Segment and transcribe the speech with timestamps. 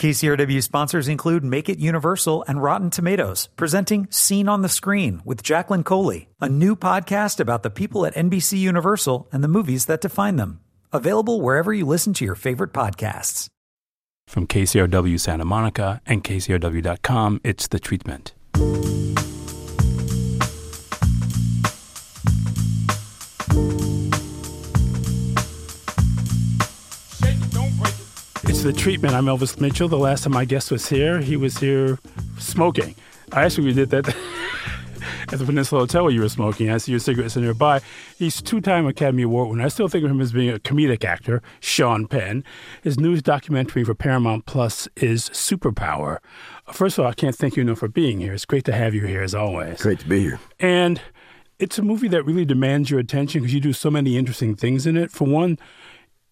[0.00, 5.42] KCRW sponsors include Make It Universal and Rotten Tomatoes, presenting Seen on the Screen with
[5.42, 10.00] Jacqueline Coley, a new podcast about the people at NBC Universal and the movies that
[10.00, 10.60] define them.
[10.90, 13.48] Available wherever you listen to your favorite podcasts.
[14.26, 18.32] From KCRW Santa Monica and KCRW.com, it's The Treatment.
[28.60, 29.14] It's The Treatment.
[29.14, 29.88] I'm Elvis Mitchell.
[29.88, 31.98] The last time my guest was here, he was here
[32.38, 32.94] smoking.
[33.32, 34.06] I actually did that
[35.32, 36.70] at the Peninsula Hotel where you were smoking.
[36.70, 37.80] I see your cigarettes nearby.
[38.18, 39.64] He's two-time Academy Award winner.
[39.64, 42.44] I still think of him as being a comedic actor, Sean Penn.
[42.82, 46.18] His newest documentary for Paramount Plus is Superpower.
[46.70, 48.34] First of all, I can't thank you enough for being here.
[48.34, 49.80] It's great to have you here as always.
[49.80, 50.38] Great to be here.
[50.58, 51.00] And
[51.58, 54.86] it's a movie that really demands your attention because you do so many interesting things
[54.86, 55.10] in it.
[55.10, 55.58] For one,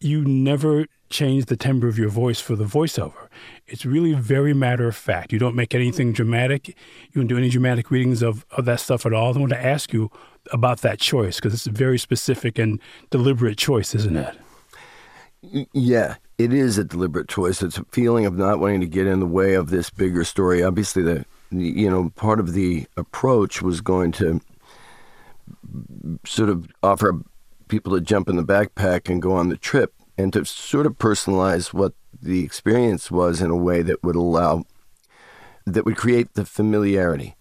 [0.01, 3.29] you never change the timbre of your voice for the voiceover.
[3.67, 5.33] It's really very matter of fact.
[5.33, 6.69] You don't make anything dramatic.
[6.69, 6.75] You
[7.15, 9.35] don't do any dramatic readings of, of that stuff at all.
[9.35, 10.11] I want to ask you
[10.53, 14.37] about that choice because it's a very specific and deliberate choice, isn't it?
[15.73, 17.63] Yeah, it is a deliberate choice.
[17.63, 20.63] It's a feeling of not wanting to get in the way of this bigger story.
[20.63, 24.41] Obviously, the you know part of the approach was going to
[26.27, 27.23] sort of offer
[27.69, 30.99] people to jump in the backpack and go on the trip and to sort of
[30.99, 34.65] personalize what the experience was in a way that would allow
[35.67, 37.37] that would create the familiarity.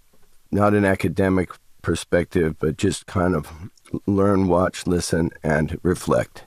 [0.52, 3.70] Not an academic perspective but just kind of
[4.06, 6.46] learn watch listen and reflect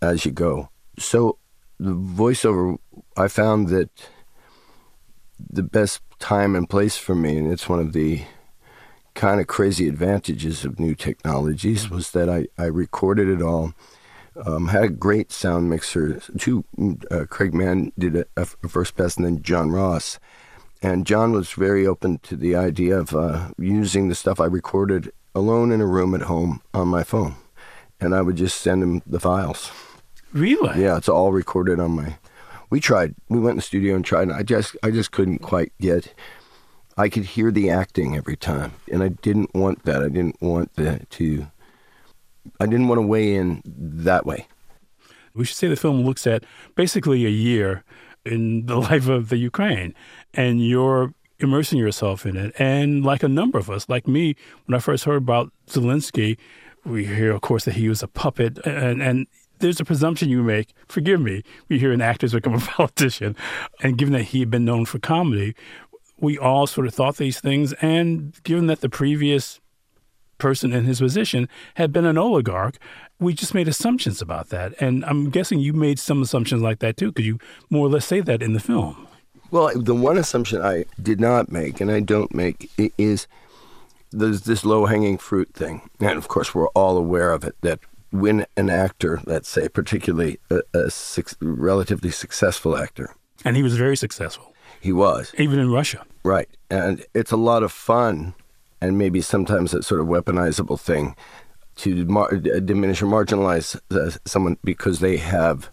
[0.00, 0.70] as you go.
[0.98, 1.38] So
[1.80, 2.76] the voiceover
[3.16, 3.88] i found that
[5.48, 8.22] the best time and place for me and it's one of the
[9.14, 13.74] kind of crazy advantages of new technologies was that I, I recorded it all.
[14.46, 16.20] Um, had a great sound mixer.
[16.38, 16.64] Two,
[17.10, 20.18] uh, Craig Mann did a, a, first pass, and then John Ross.
[20.82, 25.12] And John was very open to the idea of uh, using the stuff I recorded
[25.34, 27.34] alone in a room at home on my phone,
[28.00, 29.70] and I would just send him the files.
[30.32, 30.82] Really?
[30.82, 32.16] Yeah, it's all recorded on my.
[32.70, 33.14] We tried.
[33.28, 34.28] We went in the studio and tried.
[34.28, 36.14] And I just, I just couldn't quite get
[37.00, 40.02] I could hear the acting every time, and I didn't want that.
[40.02, 41.46] I didn't want the, to.
[42.60, 44.46] I didn't want to weigh in that way.
[45.34, 46.44] We should say the film looks at
[46.74, 47.84] basically a year
[48.26, 49.94] in the life of the Ukraine,
[50.34, 52.52] and you're immersing yourself in it.
[52.58, 56.36] And like a number of us, like me, when I first heard about Zelensky,
[56.84, 59.26] we hear, of course, that he was a puppet, and and
[59.60, 60.74] there's a presumption you make.
[60.88, 61.44] Forgive me.
[61.68, 63.36] We hear an actor's become a politician,
[63.82, 65.54] and given that he had been known for comedy,
[66.20, 67.72] we all sort of thought these things.
[67.74, 69.60] And given that the previous
[70.38, 72.78] person in his position had been an oligarch,
[73.18, 74.74] we just made assumptions about that.
[74.80, 77.12] And I'm guessing you made some assumptions like that too.
[77.12, 77.38] because you
[77.68, 79.06] more or less say that in the film?
[79.50, 83.26] Well, the one assumption I did not make, and I don't make, is
[84.12, 85.88] there's this low hanging fruit thing.
[86.00, 87.80] And of course, we're all aware of it that
[88.10, 90.90] when an actor, let's say, particularly a, a
[91.40, 93.14] relatively successful actor,
[93.44, 95.34] and he was very successful he was.
[95.38, 96.04] Even in Russia.
[96.22, 96.48] Right.
[96.70, 98.34] And it's a lot of fun
[98.80, 101.14] and maybe sometimes a sort of weaponizable thing
[101.76, 105.70] to mar- diminish or marginalize uh, someone because they have,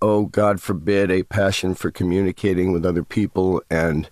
[0.00, 4.08] oh, God forbid, a passion for communicating with other people and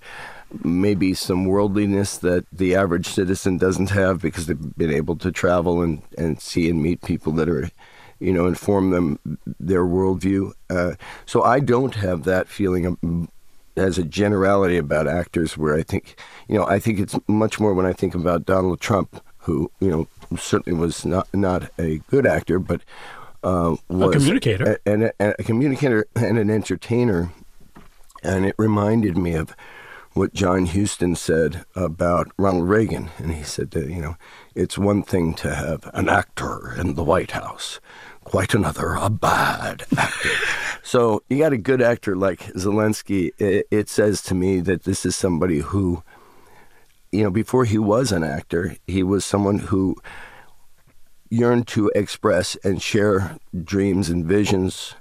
[0.64, 5.80] maybe some worldliness that the average citizen doesn't have because they've been able to travel
[5.80, 7.70] and, and see and meet people that are
[8.20, 9.18] you know, inform them
[9.58, 10.52] their worldview.
[10.68, 10.92] Uh,
[11.24, 12.98] so I don't have that feeling of
[13.76, 17.74] as a generality about actors where I think, you know, I think it's much more
[17.74, 20.08] when I think about Donald Trump, who, you know,
[20.38, 22.82] certainly was not not a good actor, but
[23.42, 27.32] uh, was a communicator, a, and a, a communicator and an entertainer.
[28.22, 29.56] And it reminded me of
[30.12, 33.10] what John Huston said about Ronald Reagan.
[33.18, 34.16] And he said that, you know,
[34.54, 37.80] it's one thing to have an actor in the White House,
[38.30, 40.30] quite another, a bad actor.
[40.84, 43.32] so you got a good actor like Zelensky.
[43.38, 46.04] It, it, says to me that this is somebody who,
[47.10, 49.96] you know, before he was an actor, he was someone who
[51.28, 54.94] yearned to express and share dreams and visions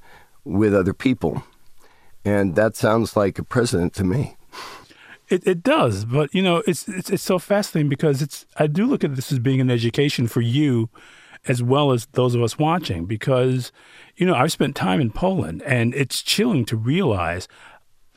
[0.44, 1.44] with other people.
[2.26, 4.38] And that sounds like a president to me.
[5.30, 8.88] It, it does, but you know, it's, it's it's so fascinating because it's I do
[8.88, 10.90] look at this as being an education for you
[11.48, 13.72] as well as those of us watching because,
[14.18, 17.48] you know, I've spent time in Poland and it's chilling to realize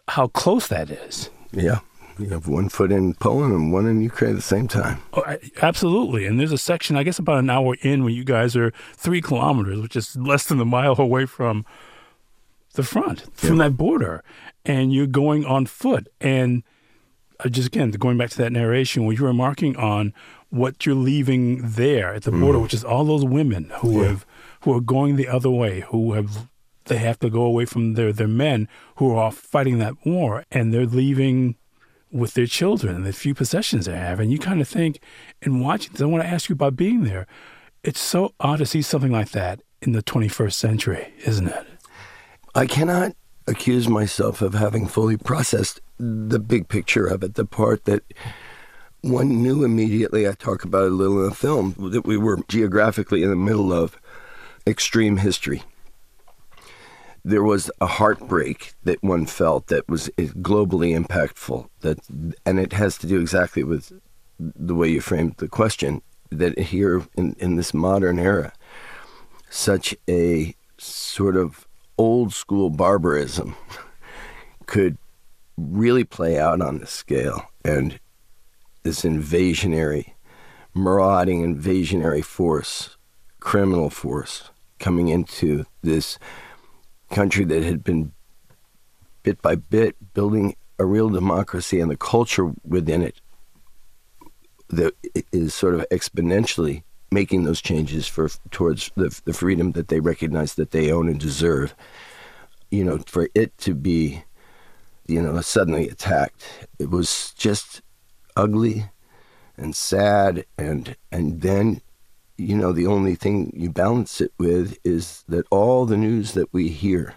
[0.09, 1.31] how close that is.
[1.53, 1.81] Yeah.
[2.19, 5.01] You have one foot in Poland and one in Ukraine at the same time.
[5.15, 5.25] Oh,
[5.63, 6.27] absolutely.
[6.27, 9.23] And there's a section, I guess, about an hour in where you guys are three
[9.23, 11.65] kilometers, which is less than a mile away from
[12.75, 14.23] the front, from that border.
[14.65, 16.09] and you're going on foot.
[16.21, 16.63] And
[17.51, 20.13] just again, going back to that narration, when you were remarking on
[20.53, 22.63] what you're leaving there at the border, mm.
[22.63, 24.09] which is all those women who yeah.
[24.09, 24.27] have
[24.61, 26.47] who are going the other way, who have
[26.85, 30.73] they have to go away from their their men who are fighting that war, and
[30.73, 31.57] they're leaving
[32.11, 34.21] with their children and the few possessions they have.
[34.21, 35.01] And you kind of think,
[35.41, 37.27] in watching this, I want to ask you about being there.
[37.83, 41.67] It's so odd to see something like that in the 21st century, isn't it?
[42.55, 43.17] I cannot
[43.47, 48.03] accuse myself of having fully processed the big picture of it, the part that
[49.03, 50.27] one knew immediately.
[50.27, 53.37] I talk about it a little in the film that we were geographically in the
[53.37, 54.01] middle of
[54.67, 55.63] extreme history.
[57.25, 61.69] There was a heartbreak that one felt that was eh, globally impactful.
[61.81, 61.99] That,
[62.47, 63.93] and it has to do exactly with
[64.39, 66.03] the way you framed the question.
[66.31, 68.53] That here in, in this modern era,
[69.51, 71.67] such a sort of
[71.99, 73.55] old school barbarism
[74.67, 74.97] could
[75.59, 78.01] really play out on this scale and
[78.83, 80.13] this invasionary,
[80.75, 82.97] marauding invasionary force,
[83.41, 86.19] criminal force coming into this
[87.11, 88.13] country that had been
[89.23, 93.21] bit by bit building a real democracy and the culture within it
[94.69, 94.95] that
[95.33, 100.55] is sort of exponentially making those changes for towards the, the freedom that they recognize
[100.55, 101.75] that they own and deserve.
[102.71, 104.25] You know, for it to be,
[105.07, 107.83] you know, suddenly attacked, it was just
[108.37, 108.91] ugly
[109.57, 111.81] and sad, and and then,
[112.37, 116.53] you know, the only thing you balance it with is that all the news that
[116.53, 117.15] we hear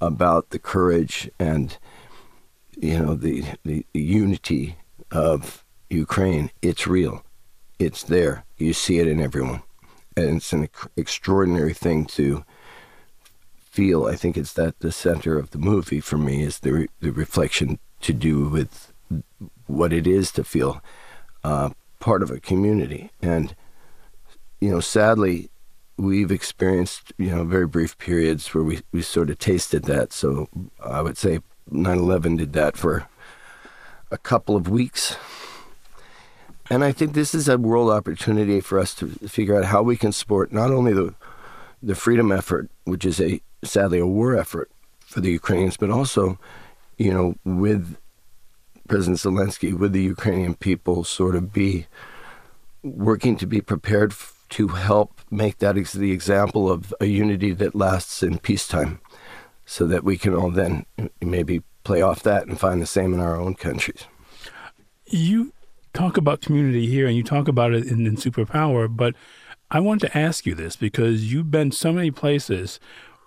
[0.00, 1.78] about the courage and
[2.76, 4.76] you know the, the, the unity
[5.10, 7.24] of Ukraine, it's real
[7.78, 8.44] it's there.
[8.56, 9.62] You see it in everyone.
[10.16, 12.44] And it's an extraordinary thing to
[13.58, 14.06] feel.
[14.06, 17.10] I think it's that the center of the movie for me is the, re- the
[17.10, 18.92] reflection to do with
[19.66, 20.82] what it is to feel
[21.42, 21.70] uh,
[22.00, 23.10] part of a community.
[23.22, 23.54] And,
[24.60, 25.50] you know, sadly,
[25.96, 30.12] we've experienced, you know, very brief periods where we, we sort of tasted that.
[30.12, 30.48] So
[30.84, 31.40] I would say
[31.70, 33.08] 9 11 did that for
[34.10, 35.16] a couple of weeks
[36.70, 39.96] and I think this is a world opportunity for us to figure out how we
[39.96, 41.14] can support not only the
[41.82, 44.70] the freedom effort, which is a sadly a war effort
[45.00, 46.38] for the Ukrainians, but also,
[46.96, 47.96] you know, with
[48.88, 51.86] President Zelensky, with the Ukrainian people, sort of be
[52.82, 57.52] working to be prepared f- to help make that ex- the example of a unity
[57.52, 59.00] that lasts in peacetime,
[59.64, 60.84] so that we can all then
[61.20, 64.04] maybe play off that and find the same in our own countries.
[65.06, 65.52] You
[65.92, 69.14] talk about community here and you talk about it in, in Superpower, but
[69.70, 72.80] I want to ask you this because you've been so many places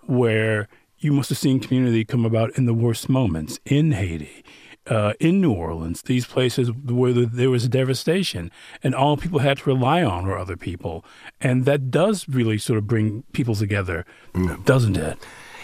[0.05, 0.67] where
[0.99, 4.43] you must have seen community come about in the worst moments in Haiti,
[4.89, 8.51] uh, in New Orleans, these places where there was devastation
[8.83, 11.03] and all people had to rely on were other people.
[11.41, 14.63] And that does really sort of bring people together, mm.
[14.65, 15.17] doesn't it?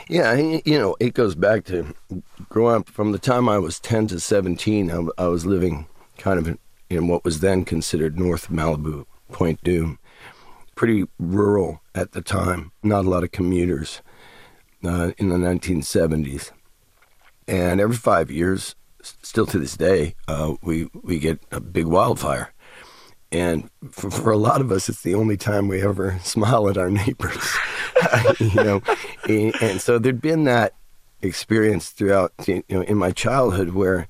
[0.09, 1.95] Yeah, you know, it goes back to
[2.49, 5.87] growing up from the time I was 10 to 17, I, I was living
[6.17, 6.57] kind of
[6.89, 9.97] in what was then considered North Malibu, Point Dume.
[10.75, 14.01] Pretty rural at the time, not a lot of commuters
[14.83, 16.51] uh, in the 1970s.
[17.47, 18.75] And every five years,
[19.21, 22.53] still to this day, uh, we, we get a big wildfire.
[23.31, 26.77] And for, for, a lot of us, it's the only time we ever smile at
[26.77, 27.57] our neighbors,
[28.39, 28.81] you know.
[29.27, 30.73] And, and so there'd been that
[31.21, 34.07] experience throughout, you know, in my childhood where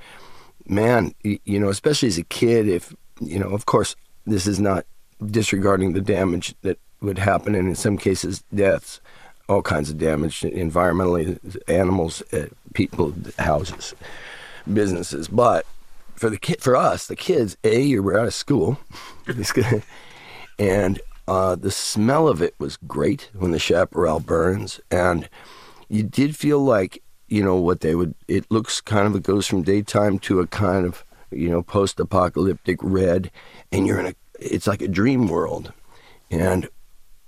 [0.66, 4.86] man, you know, especially as a kid, if, you know, of course, this is not
[5.26, 9.02] disregarding the damage that would happen, and in some cases, deaths,
[9.50, 13.94] all kinds of damage environmentally, animals, uh, people, houses,
[14.72, 15.28] businesses.
[15.28, 15.66] But
[16.16, 18.78] for the kid, for us, the kids, a you were out of school,
[20.60, 25.30] and uh, the smell of it was great when the chaparral burns, and
[25.90, 29.48] you did feel like you know what they would it looks kind of it goes
[29.48, 33.32] from daytime to a kind of you know post-apocalyptic red.
[33.72, 35.74] And you're in a it's like a dream world.
[36.30, 36.68] And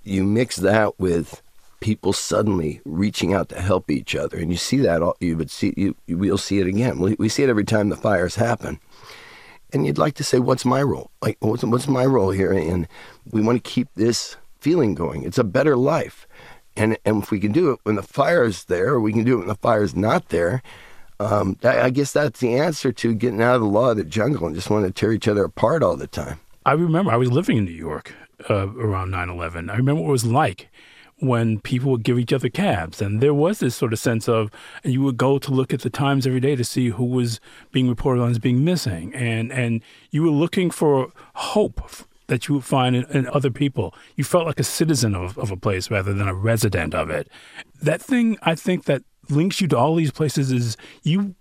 [0.02, 1.42] you mix that with
[1.80, 5.50] people suddenly reaching out to help each other and you see that all, you would
[5.50, 8.80] see you we'll see it again we, we see it every time the fires happen
[9.72, 12.88] and you'd like to say what's my role like what's, what's my role here and
[13.30, 16.26] we want to keep this feeling going it's a better life
[16.76, 19.24] and and if we can do it when the fire is there, or we can
[19.24, 20.62] do it when the fire is not there.
[21.18, 24.46] Um, I, guess that's the answer to getting out of the law of the jungle
[24.46, 26.40] and just wanting to tear each other apart all the time.
[26.66, 28.12] I remember I was living in New York
[28.50, 29.70] uh, around 9 11.
[29.70, 30.68] I remember what it was like
[31.18, 33.00] when people would give each other cabs.
[33.00, 34.50] And there was this sort of sense of,
[34.84, 37.40] and you would go to look at the Times every day to see who was
[37.72, 39.14] being reported on as being missing.
[39.14, 41.80] And, and you were looking for hope
[42.26, 43.94] that you would find in, in, other people.
[44.16, 47.28] You felt like a citizen of, of a place rather than a resident of it.
[47.80, 51.34] That thing, I think, that links you to all these places is you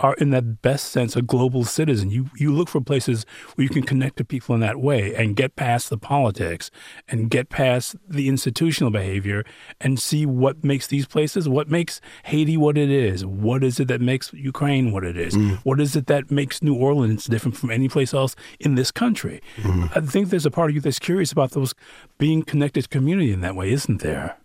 [0.00, 2.10] are in that best sense a global citizen.
[2.10, 3.24] You you look for places
[3.54, 6.70] where you can connect to people in that way and get past the politics
[7.08, 9.44] and get past the institutional behavior
[9.80, 13.88] and see what makes these places, what makes Haiti what it is, what is it
[13.88, 15.58] that makes Ukraine what it is, mm.
[15.58, 19.40] what is it that makes New Orleans different from any place else in this country.
[19.56, 19.96] Mm.
[19.96, 21.74] I think there's a part of you that's curious about those
[22.18, 24.36] being connected to community in that way, isn't there?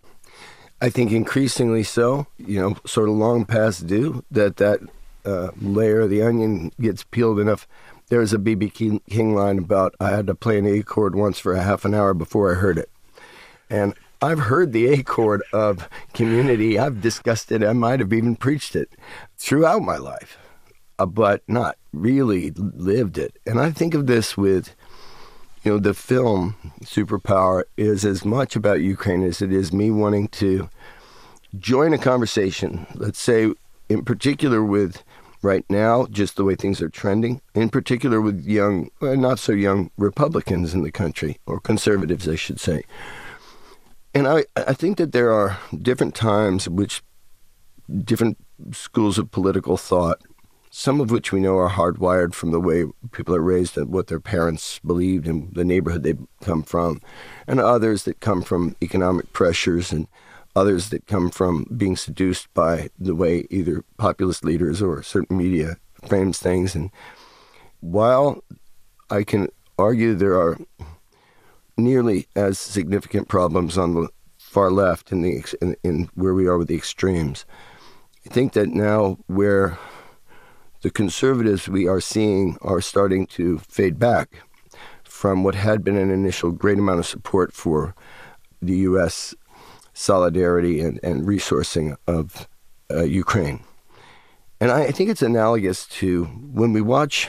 [0.80, 2.26] I think increasingly so.
[2.38, 4.80] You know, sort of long past due that that
[5.24, 7.66] uh, layer of the onion gets peeled enough.
[8.08, 11.54] There's a BB King, line about I had to play an A chord once for
[11.54, 12.90] a half an hour before I heard it.
[13.70, 16.78] And I've heard the A chord of community.
[16.78, 17.64] I've discussed it.
[17.64, 18.90] I might have even preached it
[19.36, 20.38] throughout my life,
[20.98, 23.38] uh, but not really lived it.
[23.46, 24.74] And I think of this with,
[25.64, 30.28] you know, the film Superpower is as much about Ukraine as it is me wanting
[30.28, 30.68] to
[31.58, 32.86] join a conversation.
[32.94, 33.52] Let's say,
[33.88, 35.02] in particular, with
[35.42, 39.52] right now, just the way things are trending, in particular with young, well, not so
[39.52, 42.84] young Republicans in the country, or conservatives, I should say.
[44.14, 47.02] And I, I think that there are different times which
[48.04, 48.38] different
[48.72, 50.20] schools of political thought,
[50.70, 54.06] some of which we know are hardwired from the way people are raised and what
[54.06, 57.00] their parents believed and the neighborhood they come from,
[57.46, 60.06] and others that come from economic pressures and
[60.54, 65.76] others that come from being seduced by the way either populist leaders or certain media
[66.06, 66.74] frames things.
[66.74, 66.90] And
[67.80, 68.44] while
[69.10, 70.58] I can argue there are
[71.76, 76.58] nearly as significant problems on the far left in the in, in where we are
[76.58, 77.46] with the extremes,
[78.26, 79.78] I think that now where
[80.82, 84.42] the conservatives we are seeing are starting to fade back
[85.04, 87.94] from what had been an initial great amount of support for
[88.60, 89.34] the U.S
[89.92, 92.48] solidarity and, and resourcing of
[92.90, 93.62] uh, Ukraine.
[94.60, 97.28] And I, I think it's analogous to when we watch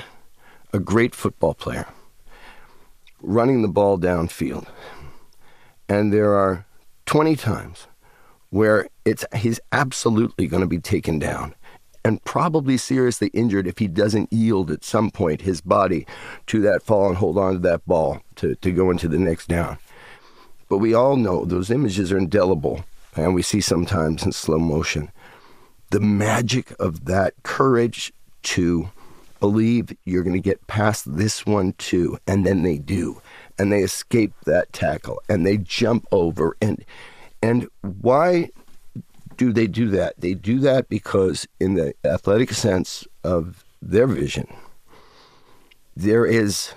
[0.72, 1.88] a great football player
[3.22, 4.68] running the ball downfield,
[5.88, 6.66] and there are
[7.06, 7.88] 20 times
[8.50, 11.56] where it's he's absolutely going to be taken down
[12.06, 16.06] and probably seriously injured if he doesn't yield at some point his body
[16.48, 19.48] to that fall and hold on to that ball to, to go into the next
[19.48, 19.78] down.
[20.70, 25.12] But we all know those images are indelible, and we see sometimes in slow motion.
[25.92, 28.12] The magic of that courage
[28.44, 28.90] to
[29.40, 33.22] believe you're going to get past this one too, and then they do,
[33.60, 36.84] and they escape that tackle, and they jump over, and
[37.42, 38.50] and why
[39.36, 40.14] do they do that?
[40.18, 44.48] They do that because, in the athletic sense of their vision,
[45.96, 46.74] there is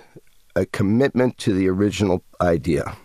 [0.55, 2.97] a commitment to the original idea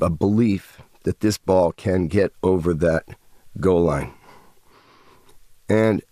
[0.00, 3.04] a belief that this ball can get over that
[3.60, 4.12] goal line.
[5.68, 6.02] And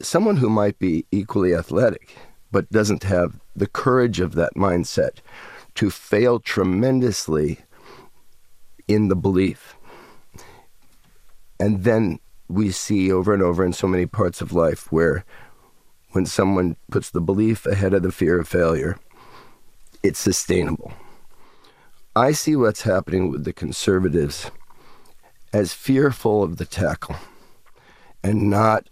[0.00, 2.16] someone who might be equally athletic
[2.50, 5.18] but doesn't have the courage of that mindset
[5.74, 7.58] to fail tremendously
[8.88, 9.76] in the belief.
[11.58, 15.24] And then we see over and over in so many parts of life where
[16.12, 18.98] when someone puts the belief ahead of the fear of failure,
[20.02, 20.92] it's sustainable.
[22.16, 24.50] I see what's happening with the conservatives
[25.52, 27.16] as fearful of the tackle
[28.24, 28.88] and not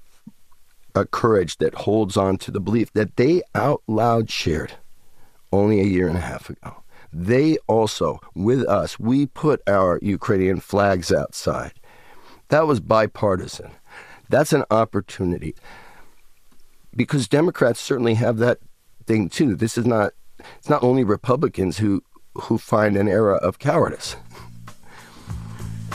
[0.94, 4.74] a courage that holds on to the belief that they out loud shared
[5.50, 6.82] only a year and a half ago.
[7.14, 11.72] They also, with us, we put our Ukrainian flags outside.
[12.48, 13.70] That was bipartisan.
[14.28, 15.54] That's an opportunity.
[16.94, 18.58] Because Democrats certainly have that
[19.06, 19.56] thing too.
[19.56, 20.12] This is not
[20.58, 22.02] it's not only Republicans who
[22.34, 24.16] who find an era of cowardice.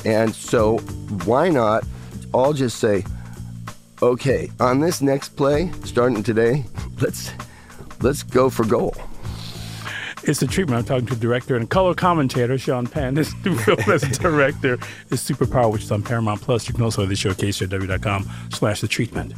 [0.05, 0.77] And so,
[1.25, 1.84] why not
[2.34, 3.03] all just say,
[4.01, 6.63] okay, on this next play, starting today,
[7.01, 7.31] let's
[8.01, 8.96] let's go for goal.
[10.24, 10.79] It's the treatment.
[10.79, 13.15] I'm talking to director and color commentator Sean Penn.
[13.19, 14.74] This new film as director
[15.10, 16.67] is Superpower, which is on Paramount Plus.
[16.67, 19.34] You can also the show kcrw.com slash the treatment.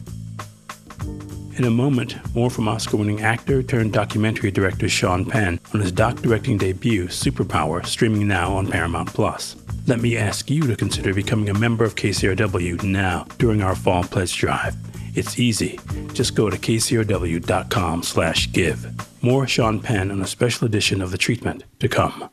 [1.58, 5.92] In a moment, more from Oscar winning actor turned documentary director Sean Penn on his
[5.92, 9.56] doc directing debut, Superpower, streaming now on Paramount Plus.
[9.86, 14.04] Let me ask you to consider becoming a member of KCRW now during our fall
[14.04, 14.76] pledge drive.
[15.14, 15.78] It's easy.
[16.14, 18.88] Just go to kcrw.com slash give.
[19.22, 22.30] More Sean Penn on a special edition of The Treatment to come.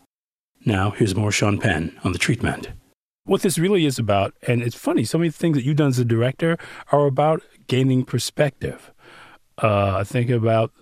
[0.64, 2.68] Now, here's more Sean Penn on The Treatment.
[3.24, 5.88] what this really is about, and it's funny, some of the things that you've done
[5.88, 6.56] as a director
[6.92, 8.90] are about gaining perspective.
[9.58, 10.72] Uh, think about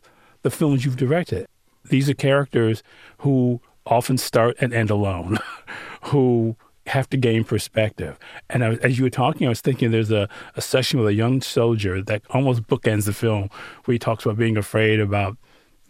[0.42, 1.46] the films you've directed.
[1.84, 2.82] These are characters
[3.18, 5.38] who often start and end alone,
[6.02, 6.56] who
[6.86, 8.18] have to gain perspective.
[8.48, 11.14] And I, as you were talking, I was thinking there's a, a section with a
[11.14, 13.50] young soldier that almost bookends the film
[13.84, 15.36] where he talks about being afraid about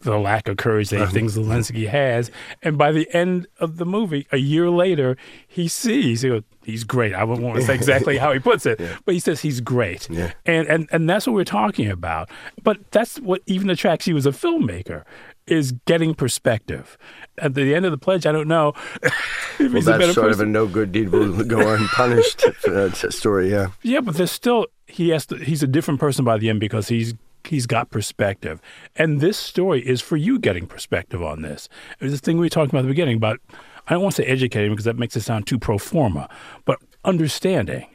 [0.01, 2.31] the lack of courage that he thinks Zelensky has.
[2.63, 6.85] And by the end of the movie, a year later, he sees, he goes, he's
[6.85, 7.15] great.
[7.15, 8.97] I wouldn't want to say exactly how he puts it, yeah.
[9.05, 10.09] but he says he's great.
[10.11, 10.33] Yeah.
[10.45, 12.31] And, and, and that's what we're talking about.
[12.63, 15.05] But that's what even attracts you as a filmmaker
[15.47, 16.99] is getting perspective.
[17.39, 18.73] At the end of the pledge, I don't know.
[19.61, 20.31] well, that's sort person.
[20.31, 23.51] of a no good deed will go unpunished uh, story.
[23.51, 23.69] Yeah.
[23.83, 26.89] Yeah, but there's still he has to, he's a different person by the end because
[26.89, 27.15] he's
[27.49, 28.61] he's got perspective.
[28.95, 31.69] And this story is for you getting perspective on this.
[32.01, 33.41] It was the thing we talked about at the beginning about,
[33.87, 36.29] I don't want to say educating because that makes it sound too pro forma,
[36.65, 37.89] but understanding.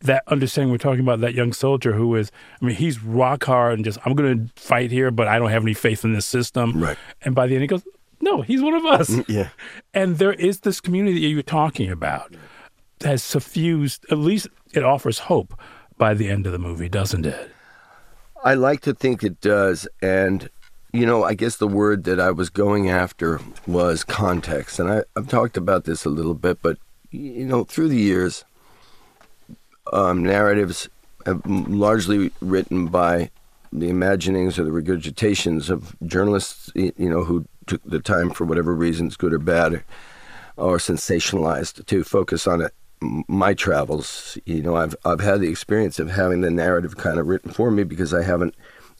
[0.00, 3.74] That understanding we're talking about that young soldier who is, I mean, he's rock hard
[3.74, 6.26] and just, I'm going to fight here, but I don't have any faith in this
[6.26, 6.82] system.
[6.82, 6.98] Right.
[7.20, 7.84] And by the end, he goes,
[8.20, 9.10] No, he's one of us.
[9.10, 9.50] Mm, yeah.
[9.94, 12.34] And there is this community that you're talking about
[12.98, 15.56] that has suffused, at least it offers hope
[15.98, 17.52] by the end of the movie, doesn't it?
[18.44, 19.86] I like to think it does.
[20.00, 20.48] And,
[20.92, 24.78] you know, I guess the word that I was going after was context.
[24.78, 26.78] And I, have talked about this a little bit, but,
[27.10, 28.44] you know, through the years,
[29.92, 30.88] um, narratives
[31.24, 33.30] have largely written by
[33.72, 38.74] the imaginings or the regurgitations of journalists, you know, who took the time for whatever
[38.74, 39.84] reasons, good or bad,
[40.56, 42.74] or, sensationalized, to focus on it
[43.28, 47.26] my travels, you know, I've I've had the experience of having the narrative kind of
[47.26, 48.54] written for me because I haven't,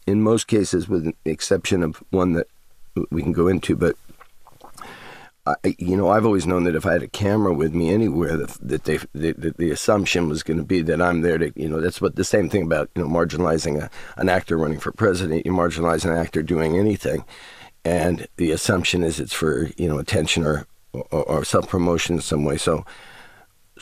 [0.07, 2.49] in most cases, with the exception of one that
[3.11, 3.97] we can go into, but.
[5.45, 8.37] I, you know, I've always known that if I had a camera with me anywhere,
[8.37, 11.69] that, that they, the, the, assumption was going to be that I'm there to, you
[11.69, 14.93] know, that's what the same thing about, you know, marginalizing a, an actor running for
[14.93, 15.45] president.
[15.45, 17.25] You marginalize an actor doing anything,
[17.85, 22.23] and the assumption is it's for, you know, attention or, or, or self promotion in
[22.23, 22.57] some way.
[22.57, 22.85] So,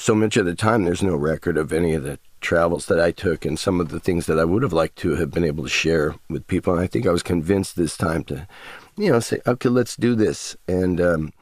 [0.01, 3.11] so much of the time there's no record of any of the travels that I
[3.11, 5.63] took and some of the things that I would have liked to have been able
[5.65, 6.73] to share with people.
[6.73, 8.49] And I think I was convinced this time to,
[8.97, 10.57] you know, say, okay, let's do this.
[10.67, 11.33] And um,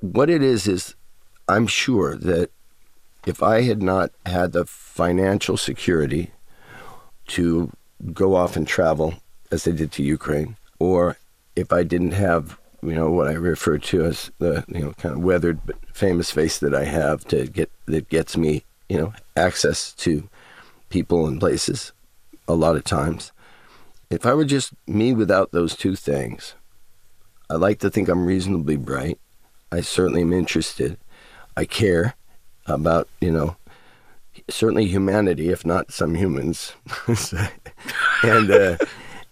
[0.00, 0.94] what it is, is
[1.48, 2.50] I'm sure that
[3.24, 6.32] if I had not had the financial security
[7.28, 7.72] to
[8.12, 9.14] go off and travel
[9.50, 11.16] as I did to Ukraine, or
[11.56, 15.14] if I didn't have you know what I refer to as the you know kind
[15.14, 19.12] of weathered but famous face that I have to get that gets me you know
[19.36, 20.28] access to
[20.88, 21.92] people and places
[22.46, 23.32] a lot of times.
[24.10, 26.54] If I were just me without those two things,
[27.50, 29.18] I like to think I'm reasonably bright.
[29.70, 30.96] I certainly am interested.
[31.56, 32.14] I care
[32.66, 33.56] about you know
[34.48, 36.72] certainly humanity, if not some humans,
[38.22, 38.76] and uh,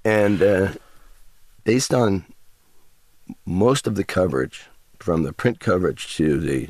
[0.04, 0.72] and uh,
[1.64, 2.24] based on
[3.44, 4.66] most of the coverage,
[4.98, 6.68] from the print coverage to the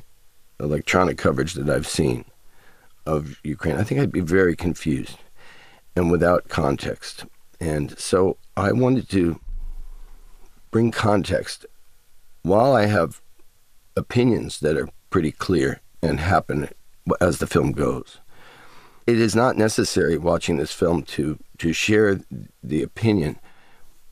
[0.58, 2.24] electronic coverage that I've seen
[3.04, 5.18] of Ukraine, I think I'd be very confused
[5.94, 7.24] and without context.
[7.60, 9.40] And so I wanted to
[10.70, 11.64] bring context
[12.42, 13.20] while I have
[13.96, 16.68] opinions that are pretty clear and happen
[17.20, 18.18] as the film goes.
[19.06, 22.20] It is not necessary watching this film to to share
[22.62, 23.38] the opinion.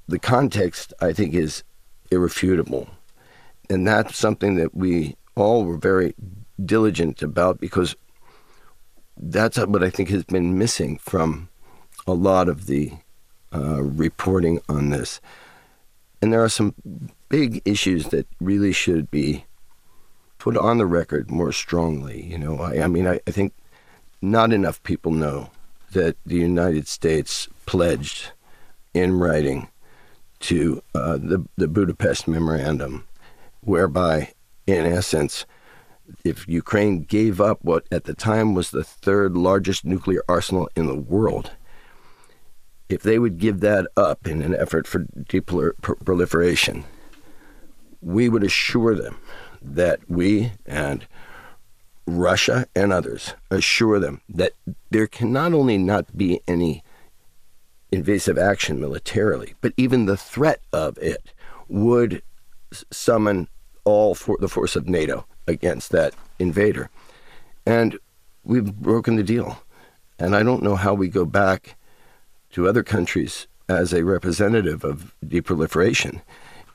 [0.08, 1.62] The context, I think, is
[2.14, 2.88] irrefutable.
[3.68, 6.14] And that's something that we all were very
[6.64, 7.96] diligent about because
[9.16, 11.48] that's what I think has been missing from
[12.06, 12.92] a lot of the
[13.54, 15.20] uh, reporting on this.
[16.20, 16.74] And there are some
[17.28, 19.44] big issues that really should be
[20.38, 22.22] put on the record more strongly.
[22.22, 23.54] You know, I, I mean, I, I think
[24.20, 25.50] not enough people know
[25.92, 28.32] that the United States pledged
[28.92, 29.68] in writing
[30.44, 33.06] to uh, the, the Budapest Memorandum,
[33.62, 34.32] whereby,
[34.66, 35.46] in essence,
[36.22, 40.86] if Ukraine gave up what at the time was the third largest nuclear arsenal in
[40.86, 41.52] the world,
[42.90, 46.84] if they would give that up in an effort for deproliferation,
[48.02, 49.16] we would assure them
[49.62, 51.06] that we and
[52.06, 54.52] Russia and others assure them that
[54.90, 56.83] there can not only not be any
[57.94, 61.32] invasive action militarily, but even the threat of it
[61.68, 62.22] would
[62.90, 63.48] summon
[63.84, 66.90] all for the force of NATO against that invader.
[67.66, 67.98] And
[68.44, 69.62] we've broken the deal.
[70.18, 71.76] And I don't know how we go back
[72.50, 76.20] to other countries as a representative of deproliferation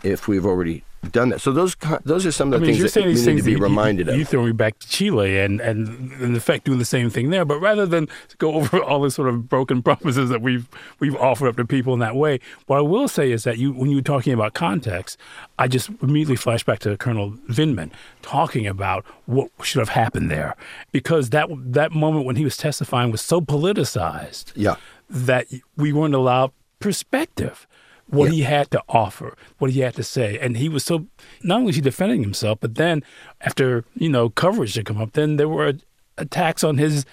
[0.04, 1.42] if we've already done that.
[1.42, 3.52] So those those are some of the I mean, things that we need to be
[3.54, 4.20] you, reminded you, of.
[4.20, 7.46] You throw me back to Chile and, and in effect doing the same thing there,
[7.46, 8.08] but rather than
[8.38, 10.68] go over all the sort of broken promises that we've
[11.00, 13.72] we've offered up to people in that way, what I will say is that you
[13.72, 15.18] when you were talking about context,
[15.58, 20.56] I just immediately flash back to Colonel Vindman talking about what should have happened there,
[20.92, 24.52] because that that moment when he was testifying was so politicized.
[24.56, 24.76] Yeah.
[25.12, 27.68] That we weren't allowed perspective
[28.10, 28.32] what yeah.
[28.32, 30.38] he had to offer, what he had to say.
[30.40, 31.08] And he was so,
[31.44, 33.04] not only was he defending himself, but then
[33.42, 35.74] after, you know, coverage had come up, then there were
[36.18, 37.06] attacks on his,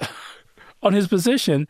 [0.82, 1.68] on his position.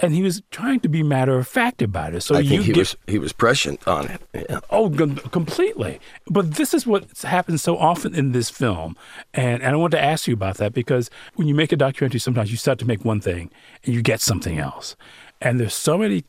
[0.00, 2.20] And he was trying to be matter of fact about it.
[2.20, 4.20] So I think he get, was he was prescient on it.
[4.32, 4.60] Yeah.
[4.70, 4.88] Oh,
[5.32, 5.98] completely.
[6.28, 8.96] But this is what happens so often in this film,
[9.34, 12.20] and, and I want to ask you about that because when you make a documentary,
[12.20, 13.50] sometimes you start to make one thing
[13.84, 14.94] and you get something else,
[15.40, 16.22] and there's so many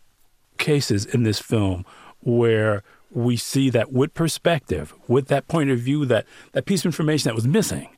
[0.59, 1.85] cases in this film
[2.21, 6.87] where we see that with perspective, with that point of view, that that piece of
[6.87, 7.89] information that was missing.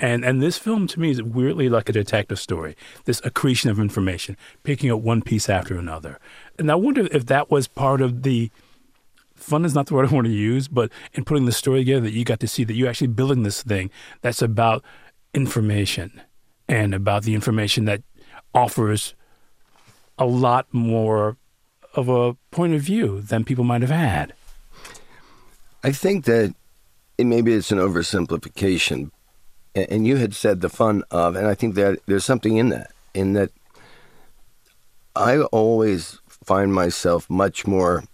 [0.00, 2.76] And and this film to me is weirdly like a detective story.
[3.04, 6.18] This accretion of information, picking up one piece after another.
[6.58, 8.50] And I wonder if that was part of the
[9.34, 12.00] fun is not the word I want to use, but in putting the story together
[12.02, 13.90] that you got to see that you're actually building this thing
[14.22, 14.82] that's about
[15.34, 16.20] information
[16.68, 18.02] and about the information that
[18.54, 19.14] offers
[20.18, 21.36] a lot more
[21.94, 24.32] of a point of view than people might have had.
[25.82, 26.54] I think that
[27.18, 29.10] it, maybe it's an oversimplification.
[29.74, 32.92] And you had said the fun of, and I think that there's something in that,
[33.12, 33.50] in that
[35.16, 38.04] I always find myself much more,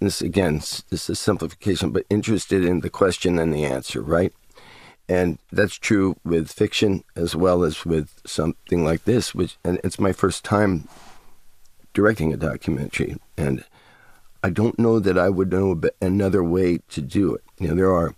[0.00, 4.32] this again, this is simplification, but interested in the question and the answer, right?
[5.08, 10.00] And that's true with fiction as well as with something like this, which, and it's
[10.00, 10.88] my first time
[11.94, 13.64] directing a documentary, and
[14.42, 17.44] I don't know that I would know another way to do it.
[17.58, 18.14] You know, there are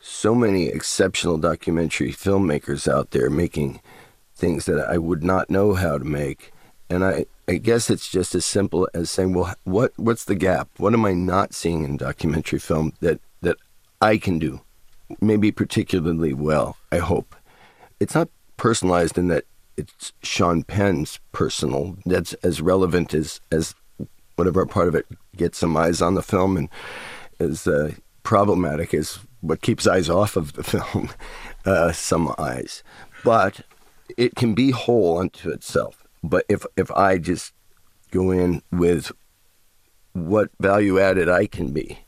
[0.00, 3.80] so many exceptional documentary filmmakers out there making
[4.34, 6.52] things that I would not know how to make,
[6.90, 10.68] and I, I guess it's just as simple as saying, well, what what's the gap?
[10.76, 13.56] What am I not seeing in documentary film that that
[14.02, 14.60] I can do,
[15.20, 16.76] maybe particularly well?
[16.92, 17.34] I hope
[18.00, 19.44] it's not personalized in that
[19.78, 21.96] it's Sean Penn's personal.
[22.04, 23.74] That's as relevant as as
[24.36, 26.68] whatever part of it gets some eyes on the film and
[27.40, 31.10] as uh, problematic as what keeps eyes off of the film,
[31.64, 32.82] uh, some eyes.
[33.24, 33.62] But
[34.16, 36.04] it can be whole unto itself.
[36.22, 37.52] But if if I just
[38.10, 39.12] go in with
[40.12, 42.00] what value added I can be,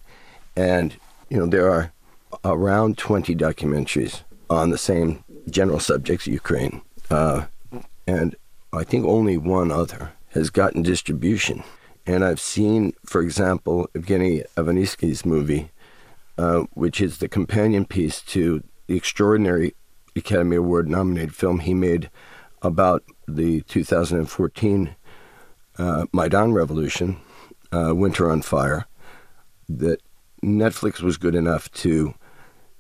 [0.57, 0.97] and
[1.29, 1.93] you know there are
[2.45, 6.83] around twenty documentaries on the same general subjects, Ukraine.
[7.11, 7.47] Uh,
[8.11, 8.35] and
[8.73, 11.63] I think only one other has gotten distribution.
[12.07, 15.71] And I've seen, for example, Evgeny Afineevsky's movie,
[16.37, 19.75] uh, which is the companion piece to the extraordinary
[20.17, 22.11] Academy Award nominated film he made
[22.63, 24.97] about the 2014
[25.79, 27.17] uh, Maidan Revolution,
[27.73, 28.87] uh, Winter on Fire,
[29.69, 30.01] that
[30.43, 32.15] Netflix was good enough to,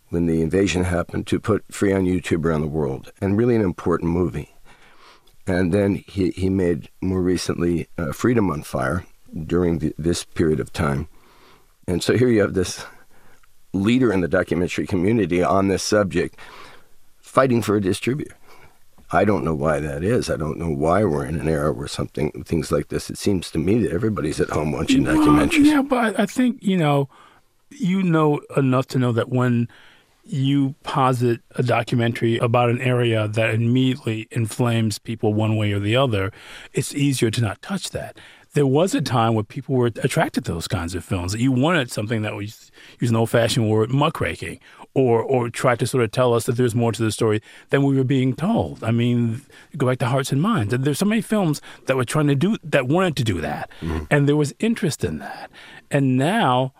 [0.08, 3.62] when the invasion happened, to put free on YouTube around the world, and really an
[3.62, 4.56] important movie.
[5.50, 9.04] And then he, he made more recently uh, Freedom on Fire
[9.46, 11.08] during the, this period of time.
[11.88, 12.84] And so here you have this
[13.72, 16.38] leader in the documentary community on this subject
[17.20, 18.36] fighting for a distributor.
[19.10, 20.30] I don't know why that is.
[20.30, 23.10] I don't know why we're in an era where something things like this.
[23.10, 25.64] It seems to me that everybody's at home watching documentaries.
[25.64, 27.08] Yeah, but I think you know,
[27.70, 29.66] you know enough to know that when
[30.32, 35.96] you posit a documentary about an area that immediately inflames people one way or the
[35.96, 36.32] other,
[36.72, 38.16] it's easier to not touch that.
[38.52, 41.32] There was a time where people were attracted to those kinds of films.
[41.32, 44.58] That you wanted something that was, use an old-fashioned word, muckraking,
[44.92, 47.84] or or try to sort of tell us that there's more to the story than
[47.84, 48.82] we were being told.
[48.82, 49.42] I mean,
[49.76, 50.74] go back to Hearts and Minds.
[50.76, 54.06] There's so many films that were trying to do that wanted to do that, mm-hmm.
[54.10, 55.48] and there was interest in that.
[55.92, 56.72] And now,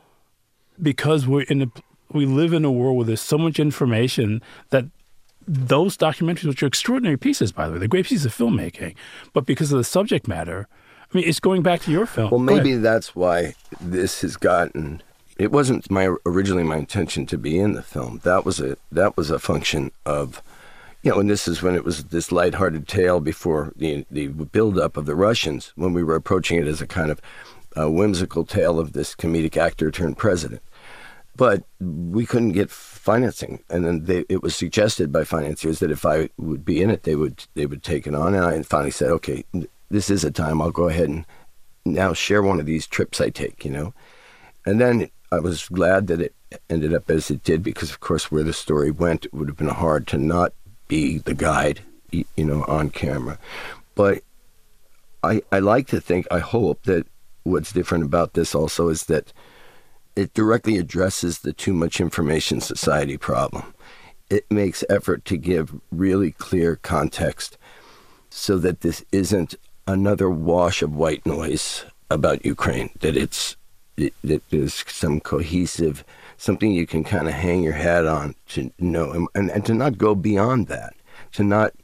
[0.82, 1.66] because we're in a
[2.12, 4.86] we live in a world where there's so much information that
[5.46, 8.94] those documentaries, which are extraordinary pieces, by the way, they're great pieces of filmmaking,
[9.32, 10.68] but because of the subject matter,
[11.12, 12.30] I mean, it's going back to your film.
[12.30, 15.02] Well, maybe that's why this has gotten.
[15.38, 18.20] It wasn't my originally my intention to be in the film.
[18.22, 20.40] That was a that was a function of,
[21.02, 24.96] you know, and this is when it was this lighthearted tale before the the buildup
[24.96, 27.20] of the Russians when we were approaching it as a kind of
[27.74, 30.62] a whimsical tale of this comedic actor turned president
[31.36, 33.62] but we couldn't get financing.
[33.70, 37.04] And then they, it was suggested by financiers that if I would be in it,
[37.04, 38.34] they would they would take it on.
[38.34, 39.44] And I finally said, okay,
[39.90, 40.60] this is a time.
[40.60, 41.24] I'll go ahead and
[41.84, 43.64] now share one of these trips I take.
[43.64, 43.94] You know,
[44.66, 46.34] and then I was glad that it
[46.68, 49.56] ended up as it did because, of course, where the story went, it would have
[49.56, 50.52] been hard to not
[50.88, 53.38] be the guide, you know, on camera.
[53.94, 54.22] But
[55.22, 57.06] I, I like to think, I hope that
[57.44, 59.32] what's different about this also is that
[60.16, 63.74] it directly addresses the too much information society problem.
[64.28, 67.56] It makes effort to give really clear context
[68.30, 73.56] so that this isn't another wash of white noise about Ukraine, that it's
[73.96, 76.04] that there's some cohesive,
[76.38, 79.98] something you can kind of hang your hat on to know, and, and to not
[79.98, 80.94] go beyond that,
[81.32, 81.74] to not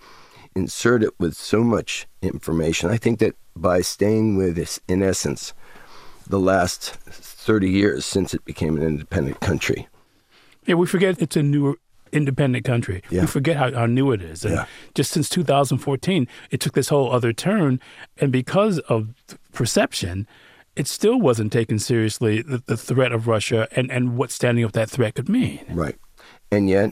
[0.54, 2.88] insert it with so much information.
[2.88, 5.52] I think that by staying with this, in essence,
[6.26, 6.96] the last
[7.46, 9.88] 30 years since it became an independent country.
[10.66, 11.76] Yeah, we forget it's a new
[12.12, 13.02] independent country.
[13.08, 13.22] Yeah.
[13.22, 14.44] We forget how, how new it is.
[14.44, 14.66] And yeah.
[14.94, 17.80] just since 2014, it took this whole other turn.
[18.18, 19.14] And because of
[19.52, 20.26] perception,
[20.74, 24.72] it still wasn't taken seriously, the, the threat of Russia and, and what standing up
[24.72, 25.64] that threat could mean.
[25.70, 25.96] Right.
[26.50, 26.90] And yet,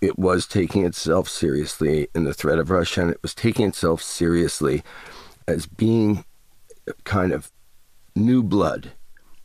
[0.00, 4.02] it was taking itself seriously in the threat of Russia, and it was taking itself
[4.02, 4.82] seriously
[5.46, 6.24] as being
[7.04, 7.52] kind of
[8.14, 8.92] new blood,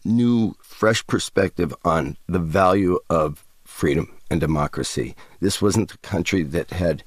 [0.03, 5.15] new, fresh perspective on the value of freedom and democracy.
[5.39, 7.03] This wasn't the country that had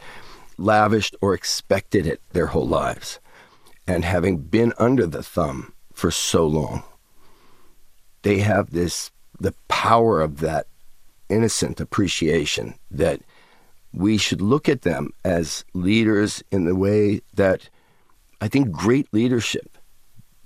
[0.58, 3.18] lavished or expected it their whole lives.
[3.86, 6.82] And having been under the thumb for so long,
[8.22, 10.66] they have this the power of that
[11.28, 13.20] innocent appreciation that
[13.92, 17.68] we should look at them as leaders in the way that
[18.40, 19.73] I think great leadership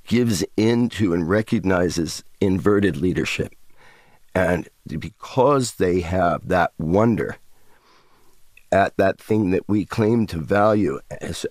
[0.09, 3.55] gives into and recognizes inverted leadership.
[4.35, 7.37] And because they have that wonder
[8.73, 11.01] at that thing that we claim to value,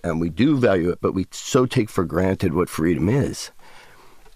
[0.04, 3.50] and we do value it, but we so take for granted what freedom is.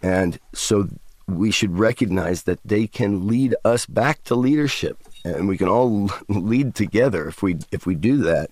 [0.03, 0.89] And so
[1.29, 6.11] we should recognize that they can lead us back to leadership and we can all
[6.29, 8.51] lead together if we if we do that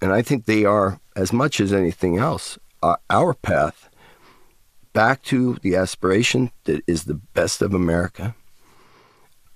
[0.00, 3.88] and i think they are as much as anything else uh, our path
[4.94, 8.34] back to the aspiration that is the best of america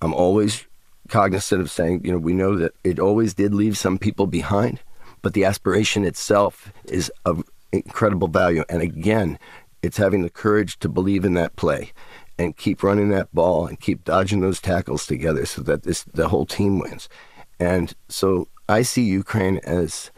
[0.03, 0.67] i'm always
[1.09, 4.81] cognizant of saying you know we know that it always did leave some people behind
[5.23, 9.39] but the aspiration itself is of incredible value and again
[9.83, 11.93] it's having the courage to believe in that play
[12.39, 16.29] and keep running that ball and keep dodging those tackles together so that this the
[16.29, 17.09] whole team wins.
[17.59, 20.11] And so I see Ukraine as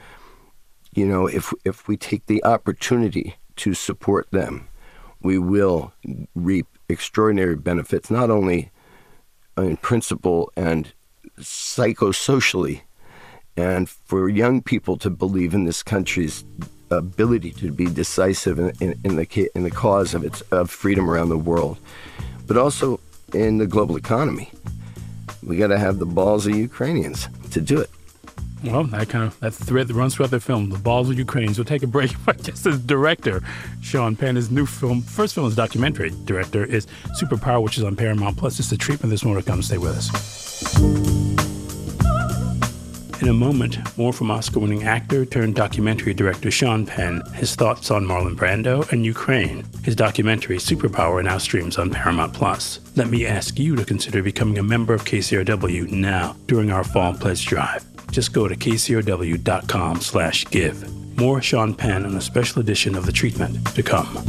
[0.92, 4.68] you know, if if we take the opportunity to support them,
[5.22, 5.92] we will
[6.34, 8.70] reap extraordinary benefits not only
[9.56, 10.92] in principle and
[11.38, 12.82] psychosocially
[13.56, 16.44] and for young people to believe in this country's
[16.90, 21.08] ability to be decisive in, in, in, the in the cause of its of freedom
[21.08, 21.78] around the world,
[22.46, 22.98] but also
[23.32, 24.50] in the global economy.
[25.42, 27.90] We got to have the balls of Ukrainians to do it.
[28.62, 31.58] Well, that kind of that thread that runs throughout the film, the balls of Ukrainians.
[31.58, 32.12] We'll take a break.
[32.26, 33.42] But just as director,
[33.80, 36.86] Sean Penn, his new film, first film is documentary director, is
[37.20, 38.60] Superpower, which is on Paramount Plus.
[38.60, 39.10] It's the treatment.
[39.10, 39.42] This morning.
[39.44, 39.62] come.
[39.62, 41.20] Stay with us.
[43.20, 47.90] In a moment, more from Oscar winning actor turned documentary director Sean Penn, his thoughts
[47.90, 49.62] on Marlon Brando and Ukraine.
[49.84, 52.80] His documentary Superpower now streams on Paramount Plus.
[52.96, 57.12] Let me ask you to consider becoming a member of KCRW now during our fall
[57.12, 57.84] pledge drive.
[58.10, 61.16] Just go to kcrw.com slash give.
[61.16, 64.24] More Sean Penn on a special edition of The Treatment to come.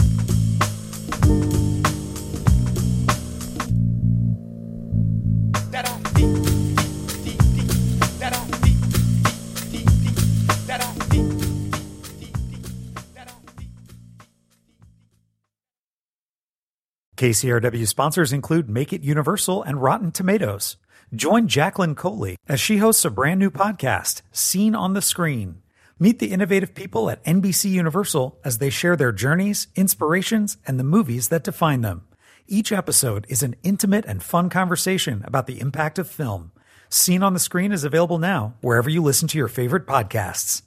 [17.22, 20.78] KCRW sponsors include Make It Universal and Rotten Tomatoes.
[21.14, 25.62] Join Jacqueline Coley as she hosts a brand new podcast, Seen on the Screen.
[26.00, 30.86] Meet the innovative people at NBC Universal as they share their journeys, inspirations, and the
[30.86, 32.06] movies that define them.
[32.48, 36.54] Each episode is an intimate and fun conversation about the impact of film.
[36.88, 40.62] Seen on the Screen is available now wherever you listen to your favorite podcasts.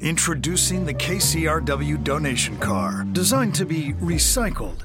[0.00, 4.84] Introducing the KCRW donation car, designed to be recycled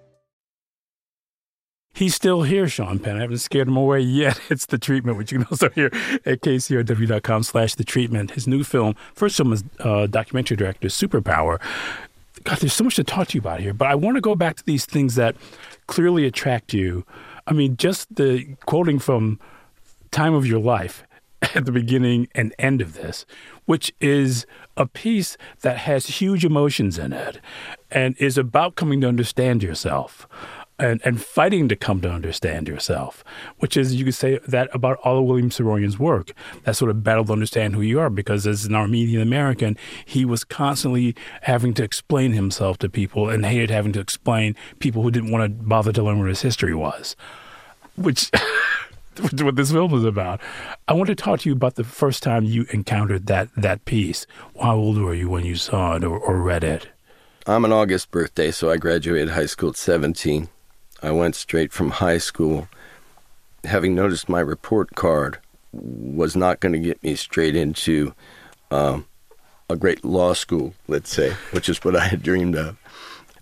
[1.93, 3.17] He's still here, Sean Penn.
[3.17, 4.39] I haven't scared him away yet.
[4.49, 5.87] It's The Treatment, which you can also hear
[6.25, 8.31] at kcrw.com slash The Treatment.
[8.31, 11.59] His new film, first film is uh, documentary director, Superpower.
[12.43, 14.35] God, there's so much to talk to you about here, but I want to go
[14.35, 15.35] back to these things that
[15.87, 17.05] clearly attract you.
[17.45, 19.39] I mean, just the quoting from
[20.11, 21.03] Time of Your Life
[21.55, 23.25] at the beginning and end of this,
[23.65, 24.45] which is
[24.77, 27.39] a piece that has huge emotions in it
[27.91, 30.27] and is about coming to understand yourself
[30.81, 33.23] and, and fighting to come to understand yourself,
[33.59, 37.03] which is, you could say that about all of William Saroyan's work, that sort of
[37.03, 41.75] battle to understand who you are, because as an Armenian American, he was constantly having
[41.75, 45.63] to explain himself to people and hated having to explain people who didn't want to
[45.63, 47.15] bother to learn what his history was,
[47.95, 48.31] which.
[49.41, 50.39] what this film is about.
[50.87, 54.25] I want to talk to you about the first time you encountered that that piece.
[54.59, 56.87] How old were you when you saw it or, or read it?
[57.45, 60.47] I'm an August birthday, so I graduated high school at 17.
[61.03, 62.67] I went straight from high school,
[63.63, 65.39] having noticed my report card
[65.73, 68.13] was not going to get me straight into
[68.69, 69.05] um,
[69.69, 72.77] a great law school, let's say, which is what I had dreamed of.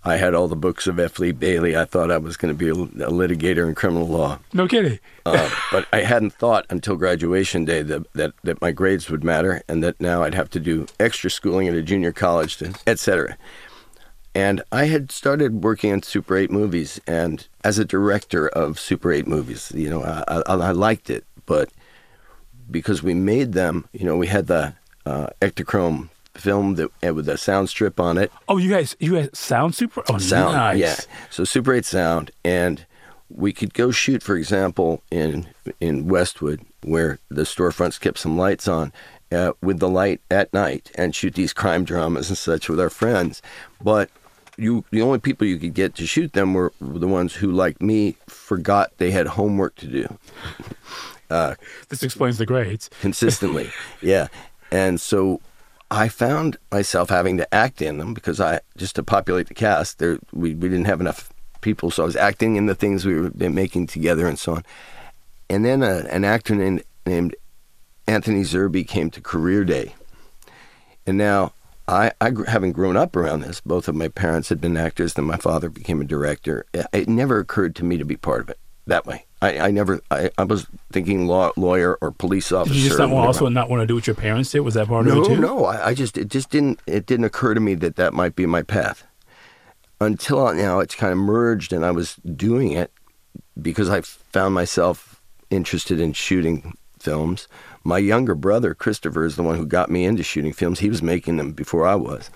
[0.02, 1.18] I had all the books of F.
[1.18, 1.76] Lee Bailey.
[1.76, 2.72] I thought I was going to be a,
[3.06, 4.38] a litigator in criminal law.
[4.54, 4.98] No kidding.
[5.26, 9.60] uh, but I hadn't thought until graduation day that, that, that my grades would matter
[9.68, 12.98] and that now I'd have to do extra schooling at a junior college, to, et
[12.98, 13.36] cetera.
[14.34, 19.12] And I had started working on Super 8 movies, and as a director of Super
[19.12, 21.70] 8 movies, you know, I, I, I liked it, but
[22.70, 27.36] because we made them, you know, we had the uh, Ektachrome film that with a
[27.36, 28.30] sound strip on it.
[28.48, 30.78] Oh, you guys, you had sound super oh, sound, nice.
[30.78, 30.96] yeah.
[31.30, 32.86] So Super 8 sound, and
[33.28, 35.48] we could go shoot, for example, in
[35.80, 38.92] in Westwood, where the storefronts kept some lights on,
[39.32, 42.90] uh, with the light at night and shoot these crime dramas and such with our
[42.90, 43.42] friends.
[43.80, 44.10] But
[44.60, 47.80] you the only people you could get to shoot them were the ones who, like
[47.80, 50.18] me, forgot they had homework to do.
[51.30, 51.54] Uh,
[51.90, 53.70] this explains the grades consistently.
[54.02, 54.26] yeah,
[54.72, 55.40] and so
[55.88, 60.00] I found myself having to act in them because I just to populate the cast.
[60.00, 63.14] There, we we didn't have enough people, so I was acting in the things we
[63.14, 64.64] were making together and so on.
[65.48, 67.36] And then a, an actor named named
[68.08, 69.94] Anthony Zerbe came to Career Day,
[71.06, 71.52] and now
[71.90, 75.24] I, I, having grown up around this, both of my parents had been actors, then
[75.24, 76.64] my father became a director.
[76.92, 79.26] It never occurred to me to be part of it that way.
[79.42, 82.74] I, I never, I, I was thinking law, lawyer or police officer.
[82.74, 84.60] Did you just not also not want to do what your parents did?
[84.60, 85.40] Was that part no, of it too?
[85.40, 88.36] No, I, I just, it just didn't, it didn't occur to me that that might
[88.36, 89.04] be my path.
[90.00, 92.92] Until now, it's kind of merged, and I was doing it
[93.60, 97.48] because I found myself interested in shooting films
[97.84, 100.80] my younger brother, Christopher, is the one who got me into shooting films.
[100.80, 102.30] He was making them before I was.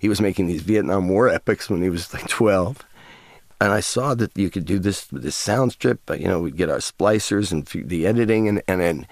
[0.00, 2.84] He was making these Vietnam War epics when he was like 12.
[3.60, 6.00] And I saw that you could do this with this sound strip.
[6.10, 8.48] You know, we'd get our splicers and the editing.
[8.48, 9.06] And, and then,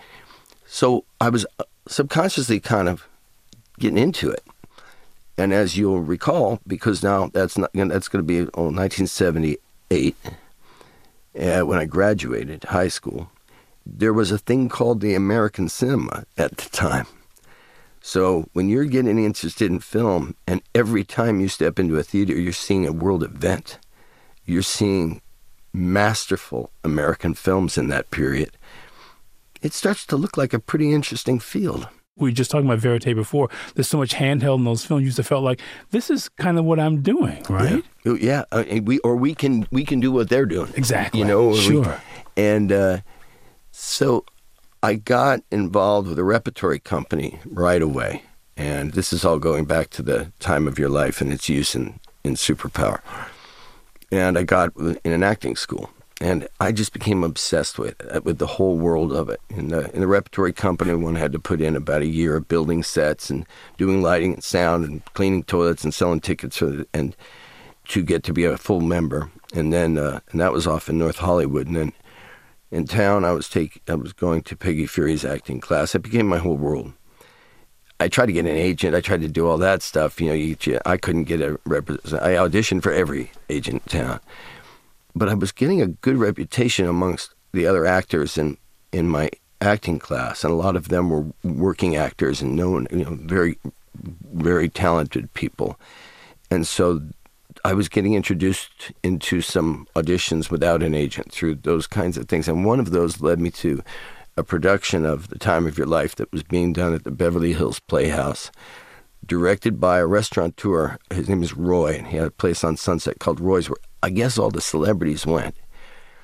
[0.67, 3.07] so I was uh, subconsciously kind of
[3.79, 4.45] getting into it.
[5.37, 10.17] And as you'll recall, because now that's not that's going to be oh, 1978
[11.39, 13.31] uh, when I graduated high school
[13.89, 17.07] there was a thing called the American cinema at the time.
[18.01, 22.35] So when you're getting interested in film, and every time you step into a theater,
[22.39, 23.79] you're seeing a world event,
[24.45, 25.21] you're seeing
[25.73, 28.57] masterful American films in that period,
[29.63, 31.89] it starts to look like a pretty interesting field.
[32.17, 33.49] We were just talking about Verite before.
[33.75, 35.05] There's so much handheld in those films.
[35.05, 37.85] You just felt like this is kind of what I'm doing, right?
[38.05, 38.45] Yeah, yeah.
[38.51, 40.73] Uh, we or we can we can do what they're doing.
[40.77, 41.21] Exactly.
[41.21, 42.01] You know, sure.
[42.37, 42.99] We, and uh,
[43.79, 44.25] so
[44.83, 48.23] I got involved with a repertory company right away.
[48.57, 51.77] And this is all going back to the time of your life and its use
[51.77, 53.01] in, in superpower.
[54.11, 55.91] And I got in an acting school.
[56.21, 59.41] And I just became obsessed with it, with the whole world of it.
[59.51, 62.49] In the, in the repertory company, one had to put in about a year of
[62.49, 67.15] building sets and doing lighting and sound and cleaning toilets and selling tickets for, and
[67.89, 69.31] to get to be a full member.
[69.55, 71.69] And then, uh, and that was off in North Hollywood.
[71.69, 71.93] And then
[72.71, 73.25] in town.
[73.25, 75.95] I was take I was going to Peggy Feury's acting class.
[75.95, 76.93] It became my whole world.
[78.01, 78.95] I tried to get an agent.
[78.95, 80.21] I tried to do all that stuff.
[80.21, 82.23] You know, you, I couldn't get a represent.
[82.23, 84.21] I auditioned for every agent in town,
[85.17, 88.57] but I was getting a good reputation amongst the other actors in
[88.93, 93.05] in my acting class, and a lot of them were working actors and known, you
[93.05, 93.59] know, very
[94.33, 95.79] very talented people.
[96.51, 97.03] And so
[97.65, 102.49] I was getting introduced into some auditions without an agent through those kinds of things.
[102.49, 103.83] And one of those led me to
[104.37, 107.55] a production of The Time of Your Life that was being done at the Beverly
[107.55, 108.51] Hills Playhouse,
[109.27, 110.99] directed by a restaurateur.
[111.11, 114.11] His name is Roy, and he had a place on Sunset called Roy's where I
[114.11, 115.57] guess all the celebrities went.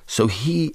[0.07, 0.73] So he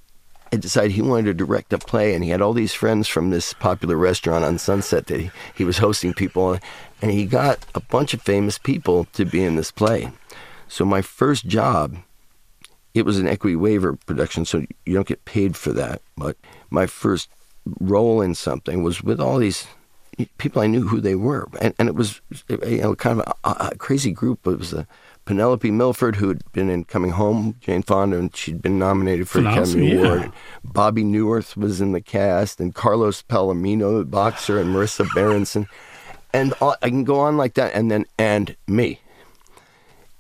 [0.52, 3.30] had decided he wanted to direct a play, and he had all these friends from
[3.30, 6.58] this popular restaurant on Sunset that he, he was hosting people,
[7.00, 10.10] and he got a bunch of famous people to be in this play.
[10.70, 11.96] So my first job,
[12.94, 16.00] it was an equity waiver production, so you don't get paid for that.
[16.16, 16.36] But
[16.70, 17.28] my first
[17.80, 19.66] role in something was with all these
[20.38, 23.68] people I knew who they were, and, and it was you know kind of a,
[23.72, 24.46] a crazy group.
[24.46, 24.86] It was a
[25.24, 29.40] Penelope Milford, who had been in Coming Home, Jane Fonda, and she'd been nominated for
[29.40, 30.32] the Academy Award.
[30.64, 35.66] Bobby Neuwirth was in the cast, and Carlos Palomino, the boxer, and Marisa Berenson.
[36.32, 39.00] And I can go on like that, and then, and me.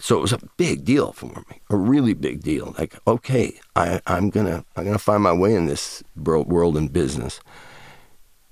[0.00, 2.74] So it was a big deal for me, a really big deal.
[2.78, 7.40] Like, okay, I, I'm gonna, I'm gonna find my way in this world and business.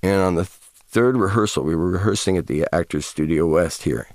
[0.02, 4.08] And on the third rehearsal, we were rehearsing at the Actors Studio West here,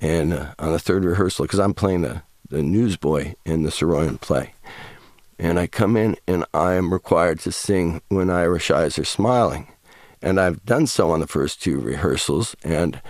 [0.00, 4.20] and uh, on the third rehearsal, because I'm playing the, the newsboy in the Saroyan
[4.20, 4.54] play.
[5.40, 9.68] And I come in and I am required to sing When Irish Eyes Are Smiling.
[10.20, 12.54] And I've done so on the first two rehearsals.
[12.62, 13.00] And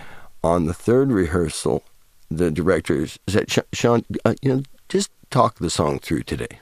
[0.41, 1.83] on the third rehearsal,
[2.31, 6.59] the director said, Sean, uh, you know, just talk the song through today.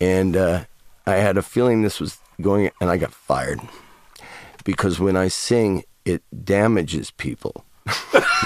[0.00, 0.64] And uh,
[1.06, 3.60] I had a feeling this was going, and I got fired
[4.64, 7.64] because when I sing, it damages people.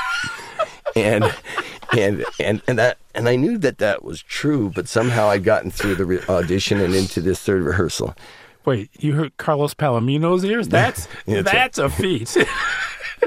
[0.97, 1.25] and
[1.97, 5.71] and and and that and I knew that that was true, but somehow I'd gotten
[5.71, 8.15] through the re- audition and into this third rehearsal.
[8.67, 10.69] Wait, you heard Carlos Palomino's ears?
[10.81, 12.37] That's that's a, a feat.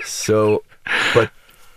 [0.03, 0.63] so,
[1.15, 1.31] but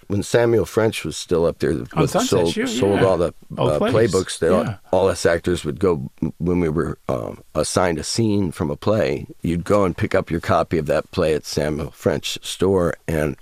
[0.09, 2.66] when Samuel French was still up there, oh, sold, yeah.
[2.66, 4.76] sold all the uh, playbooks that yeah.
[4.92, 8.76] all, all, us actors would go when we were um, assigned a scene from a
[8.76, 9.26] play.
[9.42, 13.36] You'd go and pick up your copy of that play at Samuel French store, and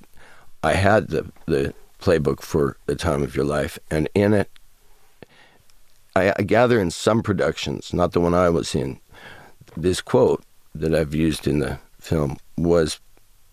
[0.62, 4.50] I had the the playbook for the time of your life, and in it,
[6.16, 9.00] I, I gather in some productions, not the one I was in,
[9.76, 10.42] this quote
[10.74, 13.00] that I've used in the film was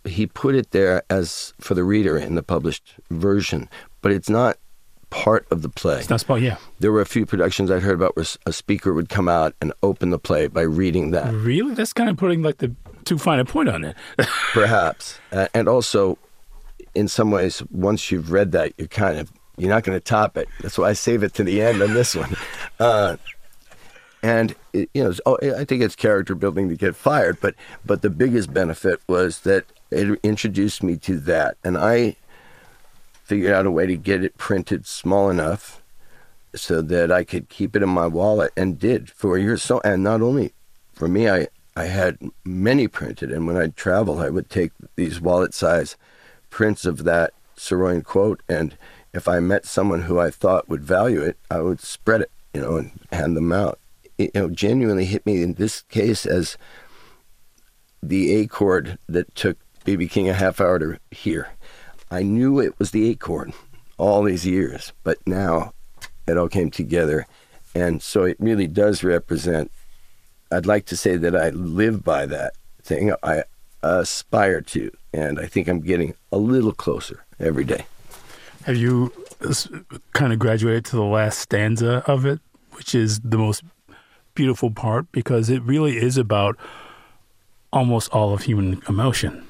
[0.06, 3.70] he put it there as for the reader in the published version,
[4.02, 4.58] but it's not
[5.12, 6.00] part of the play.
[6.00, 6.58] It's not part, yeah.
[6.80, 9.74] There were a few productions I'd heard about where a speaker would come out and
[9.84, 11.32] open the play by reading that.
[11.34, 11.76] Really?
[11.76, 12.74] That's kind of putting like the
[13.06, 13.96] too fine a point on it.
[14.54, 15.20] Perhaps.
[15.32, 16.18] Uh, and also,
[16.96, 20.38] in some ways, once you've read that, you're kind of, you're not going to top
[20.38, 20.48] it.
[20.62, 22.36] That's why I save it to the end on this one.
[22.80, 23.16] Uh,
[24.24, 27.54] and it, you know, oh, I think it's character building to get fired, but
[27.86, 32.16] but the biggest benefit was that it introduced me to that, and I
[33.24, 35.82] figured out a way to get it printed small enough
[36.56, 39.62] so that I could keep it in my wallet, and did for years.
[39.62, 40.54] So, and not only
[40.94, 45.22] for me, I I had many printed, and when I'd travel, I would take these
[45.22, 45.96] wallet size
[46.50, 48.76] prints of that Saroyan quote, and
[49.14, 52.62] if I met someone who I thought would value it, I would spread it, you
[52.62, 53.80] know, and hand them out.
[54.18, 56.58] You know, genuinely hit me in this case as
[58.04, 61.50] the A chord that took BB King a half hour to hear.
[62.10, 63.54] I knew it was the A chord
[63.98, 65.74] all these years, but now
[66.28, 67.26] it all came together.
[67.74, 69.72] And so it really does represent,
[70.52, 72.54] I'd like to say that I live by that
[72.84, 73.14] thing.
[73.24, 73.44] I
[73.82, 77.86] aspire to, and I think I'm getting a little closer every day.
[78.66, 79.12] Have you
[80.14, 82.40] kind of graduated to the last stanza of it,
[82.74, 83.64] which is the most
[84.36, 86.58] beautiful part because it really is about
[87.74, 89.46] almost all of human emotion.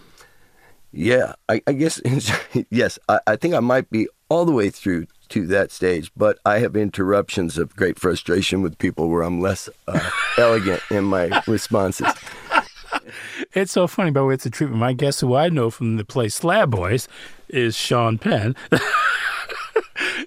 [0.92, 2.02] Yeah, I, I guess,
[2.70, 6.38] yes, I, I, think I might be all the way through to that stage, but
[6.46, 11.42] I have interruptions of great frustration with people where I'm less uh, elegant in my
[11.48, 12.08] responses.
[13.54, 14.80] It's so funny, by the way, it's a treatment.
[14.80, 17.08] My guess who I know from the play Slab Boys,
[17.52, 18.56] is Sean Penn.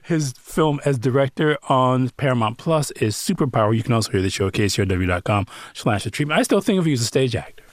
[0.05, 3.75] His film as director on Paramount Plus is Superpower.
[3.75, 6.39] You can also hear the show at kcrw.com slash the treatment.
[6.39, 7.65] I still think of you as a stage actor.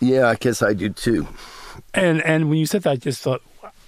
[0.00, 1.26] Yeah, I guess I do too.
[1.94, 3.42] And and when you said that, I just thought,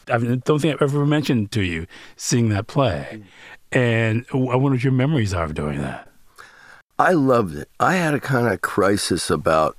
[0.09, 1.87] I don't think I've ever mentioned to you
[2.17, 3.23] seeing that play.
[3.71, 6.09] And I wonder what your memories are of doing that.
[6.99, 7.69] I loved it.
[7.81, 9.77] I had a kind of crisis about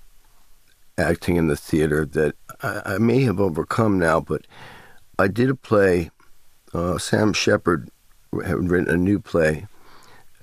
[0.98, 4.46] acting in the theater that I, I may have overcome now, but
[5.20, 6.10] I did a play
[6.74, 7.90] uh, Sam Shepard
[8.46, 9.68] had written a new play,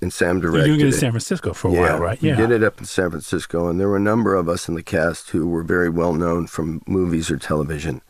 [0.02, 0.66] and Sam directed.
[0.68, 2.22] You were in San Francisco for a yeah, while, right?
[2.22, 4.68] Yeah, we did it up in San Francisco, and there were a number of us
[4.68, 8.02] in the cast who were very well known from movies or television.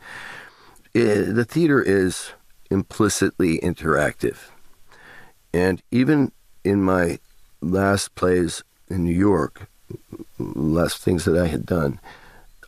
[0.93, 2.31] It, the theater is
[2.69, 4.49] implicitly interactive,
[5.53, 6.31] and even
[6.63, 7.19] in my
[7.61, 9.67] last plays in New York,
[10.39, 11.99] last things that I had done,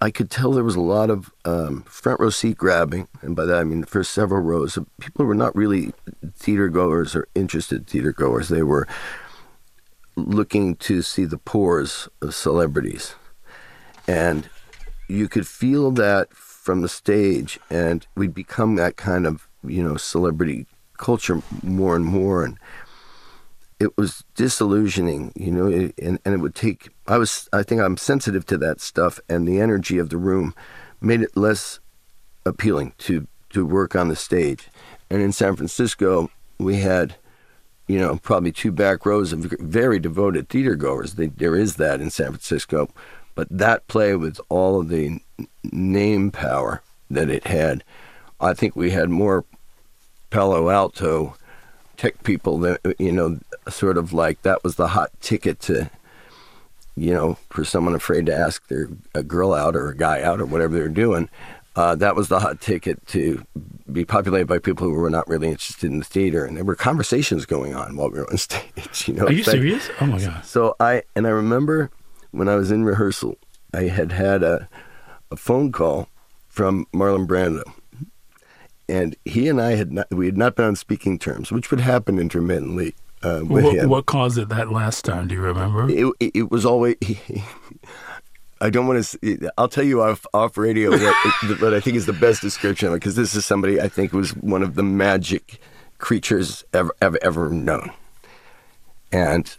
[0.03, 3.45] I could tell there was a lot of um, front row seat grabbing, and by
[3.45, 5.93] that I mean the first several rows of people were not really
[6.35, 8.49] theater goers or interested theater goers.
[8.49, 8.85] They were
[10.17, 13.15] looking to see the pores of celebrities.
[14.05, 14.49] And
[15.07, 19.95] you could feel that from the stage, and we'd become that kind of, you know,
[19.95, 20.65] celebrity
[20.97, 22.43] culture more and more.
[22.43, 22.59] And
[23.79, 27.97] it was disillusioning, you know, and, and it would take, I was, I think I'm
[27.97, 30.53] sensitive to that stuff, and the energy of the room
[31.01, 31.79] made it less
[32.45, 34.69] appealing to, to work on the stage.
[35.09, 37.15] And in San Francisco, we had,
[37.87, 41.15] you know, probably two back rows of very devoted theater goers.
[41.15, 42.89] There is that in San Francisco.
[43.35, 45.19] But that play with all of the
[45.63, 47.83] name power that it had,
[48.39, 49.45] I think we had more
[50.29, 51.35] Palo Alto
[51.97, 53.39] tech people that, you know,
[53.69, 55.89] sort of like that was the hot ticket to,
[56.95, 60.41] you know, for someone afraid to ask their a girl out or a guy out
[60.41, 61.29] or whatever they're doing.
[61.75, 63.43] Uh, that was the hot ticket to
[63.91, 66.75] be populated by people who were not really interested in the theater, and there were
[66.75, 69.07] conversations going on while we were on stage.
[69.07, 69.89] You know, are you serious?
[69.99, 70.45] Oh my god!
[70.45, 71.89] So I and I remember
[72.29, 73.37] when I was in rehearsal,
[73.73, 74.69] I had had a,
[75.31, 76.09] a phone call
[76.47, 77.63] from Marlon Brando.
[78.93, 81.79] And he and I had not, we had not been on speaking terms, which would
[81.79, 82.93] happen intermittently.
[83.23, 85.27] Uh, what, what caused it that last time?
[85.27, 85.89] Do you remember?
[85.89, 86.97] It, it, it was always.
[88.61, 89.51] I don't want to.
[89.57, 92.93] I'll tell you off off radio what, what I think is the best description of
[92.93, 95.59] it because this is somebody I think was one of the magic
[95.97, 97.91] creatures ever ever ever known,
[99.11, 99.57] and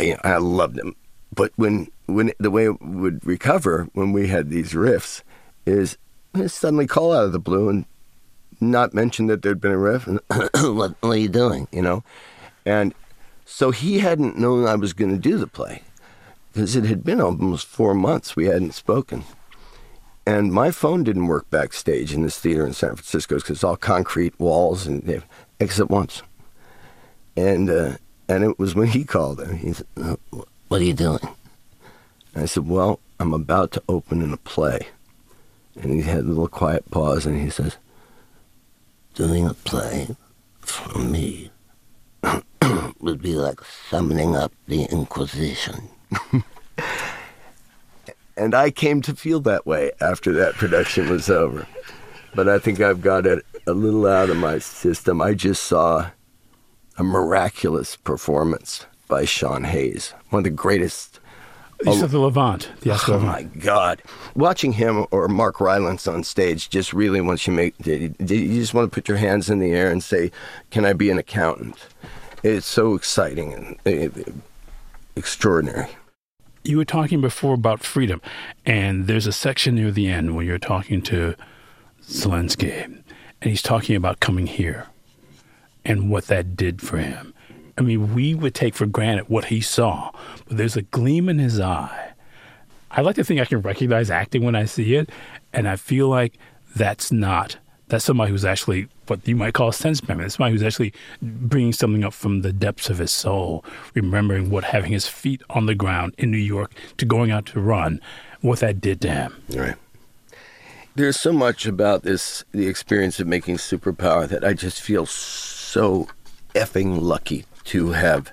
[0.00, 0.96] I, I loved him.
[1.32, 5.22] But when when the way it would recover when we had these riffs
[5.64, 5.96] is
[6.48, 7.86] suddenly call out of the blue and
[8.60, 10.06] not mention that there'd been a riff
[10.54, 12.02] what, what are you doing you know
[12.64, 12.94] and
[13.44, 15.82] so he hadn't known I was going to do the play
[16.52, 19.24] because it had been almost four months we hadn't spoken
[20.26, 23.76] and my phone didn't work backstage in this theater in San Francisco because it's all
[23.76, 25.22] concrete walls and
[25.60, 26.22] except once
[27.36, 27.96] and uh,
[28.28, 29.86] and it was when he called and he said
[30.68, 31.20] what are you doing?
[32.34, 34.88] And I said, Well, I'm about to open in a play.
[35.80, 37.76] And he had a little quiet pause and he says,
[39.16, 40.14] Doing a play
[40.60, 41.50] for me
[43.00, 45.88] would be like summoning up the Inquisition.
[48.36, 51.66] and I came to feel that way after that production was over.
[52.34, 55.22] But I think I've got it a little out of my system.
[55.22, 56.10] I just saw
[56.98, 61.20] a miraculous performance by Sean Hayes, one of the greatest.
[61.84, 63.22] You said the Levant, the Oh Levant.
[63.24, 64.02] my God!
[64.34, 68.90] Watching him or Mark Rylance on stage just really once you make you just want
[68.90, 70.30] to put your hands in the air and say,
[70.70, 71.76] "Can I be an accountant?"
[72.42, 74.22] It's so exciting and uh,
[75.16, 75.88] extraordinary.
[76.64, 78.20] You were talking before about freedom,
[78.64, 81.34] and there's a section near the end where you're talking to
[82.02, 83.04] Zelensky, and
[83.40, 84.86] he's talking about coming here
[85.84, 87.32] and what that did for him.
[87.78, 90.10] I mean, we would take for granted what he saw,
[90.46, 92.12] but there's a gleam in his eye.
[92.90, 95.10] I like to think I can recognize acting when I see it,
[95.52, 96.38] and I feel like
[96.74, 97.58] that's not
[97.88, 100.24] that's somebody who's actually what you might call a sense memory.
[100.24, 103.64] That's somebody who's actually bringing something up from the depths of his soul,
[103.94, 107.60] remembering what having his feet on the ground in New York to going out to
[107.60, 108.00] run,
[108.40, 109.42] what that did to him.
[109.50, 109.76] Right.
[110.96, 116.08] There's so much about this, the experience of making superpower, that I just feel so
[116.54, 118.32] effing lucky to have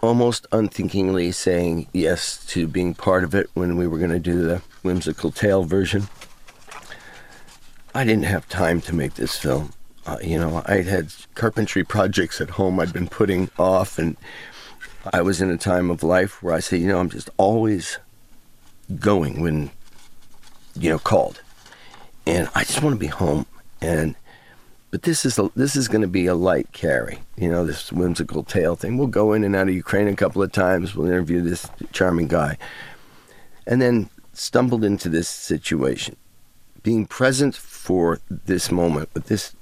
[0.00, 4.42] almost unthinkingly saying yes to being part of it when we were going to do
[4.42, 6.08] the whimsical tale version.
[7.94, 9.72] I didn't have time to make this film.
[10.06, 14.16] Uh, you know, I had carpentry projects at home I'd been putting off, and
[15.12, 17.98] I was in a time of life where I said, you know, I'm just always
[18.98, 19.70] going when,
[20.74, 21.42] you know, called.
[22.26, 23.46] And I just want to be home.
[23.82, 24.14] And
[24.90, 27.20] but this is a, this is going to be a light carry.
[27.36, 28.98] You know, this whimsical tale thing.
[28.98, 30.94] We'll go in and out of Ukraine a couple of times.
[30.94, 32.58] We'll interview this charming guy,
[33.66, 36.16] and then stumbled into this situation.
[36.82, 39.54] Being present for this moment with this,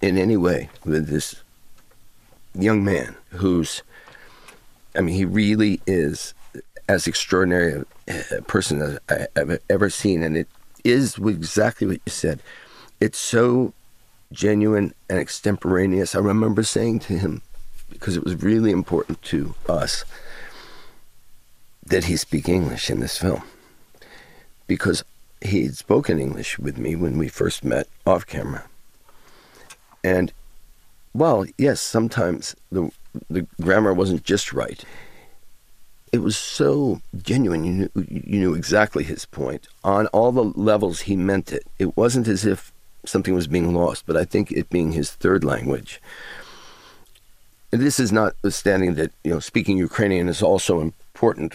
[0.00, 1.42] in any way, with this
[2.54, 3.82] young man who's,
[4.94, 6.32] I mean, he really is
[6.88, 8.98] as extraordinary a person as
[9.36, 10.48] I've ever seen, and it
[10.82, 12.40] is exactly what you said.
[13.00, 13.74] It's so
[14.32, 16.14] genuine and extemporaneous.
[16.14, 17.42] I remember saying to him,
[17.90, 20.04] because it was really important to us,
[21.84, 23.42] that he speak English in this film.
[24.66, 25.04] Because
[25.40, 28.64] he had spoken English with me when we first met off camera.
[30.02, 30.32] And
[31.14, 32.90] well, yes, sometimes the
[33.30, 34.84] the grammar wasn't just right.
[36.12, 37.64] It was so genuine.
[37.64, 39.66] You knew, you knew exactly his point.
[39.82, 41.66] On all the levels, he meant it.
[41.78, 42.72] It wasn't as if
[43.08, 46.00] something was being lost, but I think it being his third language,
[47.72, 51.54] and this is not notwithstanding that you know speaking Ukrainian is also important,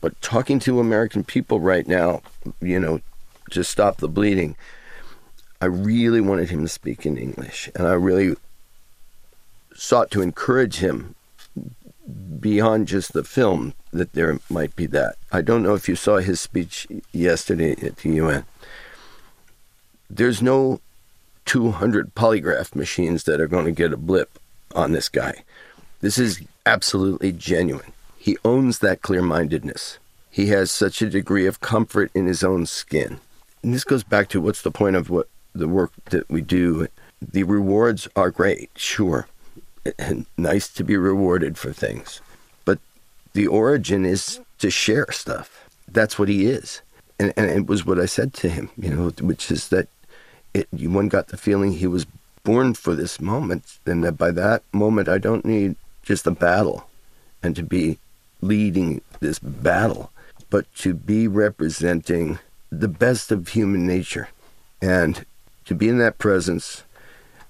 [0.00, 2.22] but talking to American people right now,
[2.60, 3.00] you know,
[3.50, 4.56] to stop the bleeding.
[5.60, 8.34] I really wanted him to speak in English, and I really
[9.74, 11.14] sought to encourage him
[12.40, 15.16] beyond just the film that there might be that.
[15.30, 18.44] I don't know if you saw his speech yesterday at the UN.
[20.14, 20.82] There's no
[21.46, 24.38] 200 polygraph machines that are going to get a blip
[24.74, 25.42] on this guy.
[26.02, 27.92] This is absolutely genuine.
[28.18, 29.98] He owns that clear mindedness.
[30.30, 33.20] He has such a degree of comfort in his own skin.
[33.62, 36.88] And this goes back to what's the point of what the work that we do.
[37.22, 39.28] The rewards are great, sure,
[39.98, 42.20] and nice to be rewarded for things.
[42.66, 42.80] But
[43.32, 45.70] the origin is to share stuff.
[45.88, 46.82] That's what he is.
[47.18, 49.88] And, and it was what I said to him, you know, which is that
[50.54, 52.06] it, one got the feeling he was
[52.44, 56.88] born for this moment, and that by that moment, I don't need just a battle
[57.42, 57.98] and to be
[58.40, 60.10] leading this battle,
[60.50, 62.38] but to be representing
[62.70, 64.28] the best of human nature.
[64.80, 65.24] And
[65.66, 66.82] to be in that presence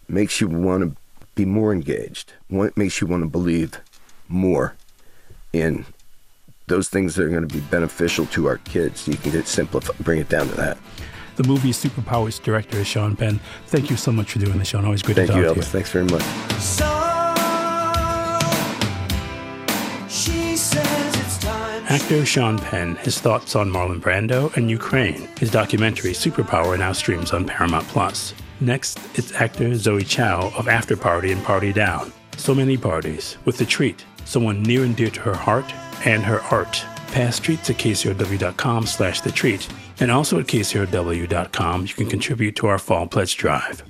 [0.08, 0.96] makes you want to
[1.34, 3.80] be more engaged, what makes you want to believe
[4.28, 4.74] more
[5.52, 5.86] in
[6.66, 9.08] those things that are going to be beneficial to our kids.
[9.08, 10.78] You can get simplify, bring it down to that.
[11.36, 13.40] The movie Superpowers director is Sean Penn.
[13.66, 14.84] Thank you so much for doing this, Sean.
[14.84, 15.56] Always great Thank to talk you, to Elvis.
[15.56, 15.62] you.
[15.62, 16.22] Thanks very much.
[16.60, 16.84] So
[20.08, 21.84] she says it's time.
[21.88, 25.28] Actor Sean Penn, his thoughts on Marlon Brando and Ukraine.
[25.38, 28.34] His documentary Superpower now streams on Paramount Plus.
[28.60, 32.12] Next, it's actor Zoë Chao of Afterparty and Party Down.
[32.36, 35.64] So many parties with the treat, someone near and dear to her heart
[36.04, 36.84] and her art.
[37.08, 39.68] Past treats at kcrw.com slash the treat.
[40.00, 43.82] And also at kcrw.com, you can contribute to our fall pledge drive.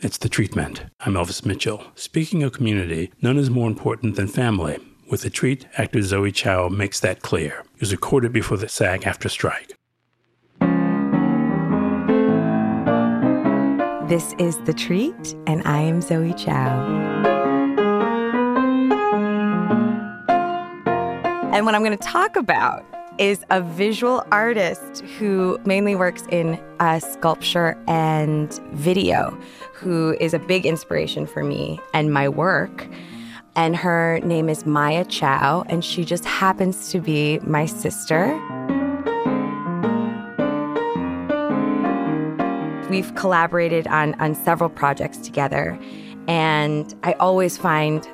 [0.00, 0.84] It's the treatment.
[1.00, 1.82] I'm Elvis Mitchell.
[1.96, 4.78] Speaking of community, none is more important than family.
[5.10, 7.64] With the treat, actor Zoë Chao makes that clear.
[7.74, 9.74] It was recorded before the SAG-AFTRA strike.
[14.08, 17.37] This is The Treat, and I am Zoë Chao.
[21.50, 22.84] And what I'm going to talk about
[23.16, 29.30] is a visual artist who mainly works in uh, sculpture and video,
[29.72, 32.86] who is a big inspiration for me and my work.
[33.56, 38.26] And her name is Maya Chao, and she just happens to be my sister.
[42.90, 45.78] We've collaborated on, on several projects together,
[46.28, 48.06] and I always find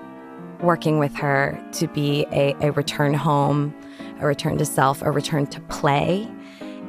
[0.64, 3.74] working with her to be a, a return home,
[4.20, 6.28] a return to self, a return to play.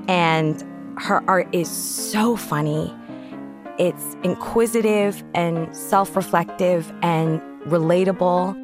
[0.07, 0.63] And
[0.97, 2.93] her art is so funny.
[3.77, 8.61] It's inquisitive and self reflective and relatable.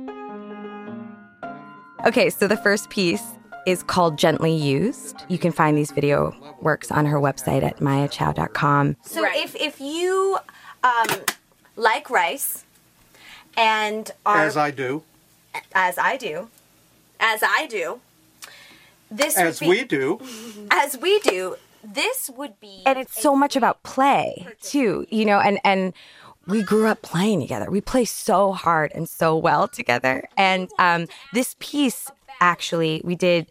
[2.06, 3.24] Okay, so the first piece
[3.68, 5.24] is called Gently Used.
[5.28, 8.98] You can find these video works on her website at mayachao.com.
[9.04, 10.38] So if if you
[10.84, 11.08] um,
[11.76, 12.66] like rice
[13.58, 15.04] and are As I do.
[15.74, 16.50] as I do,
[17.20, 18.00] as I do,
[19.10, 20.20] this would As be- we do.
[20.72, 25.40] as we do, this would be and it's so much about play too you know
[25.40, 25.94] and and
[26.48, 27.70] we grew up playing together.
[27.72, 30.28] We play so hard and so well together.
[30.38, 33.48] And um, this piece actually we did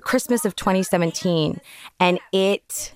[0.00, 1.60] christmas of 2017
[1.98, 2.92] and it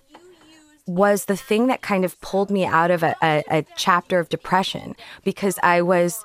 [0.87, 4.29] was the thing that kind of pulled me out of a, a, a chapter of
[4.29, 6.25] depression because i was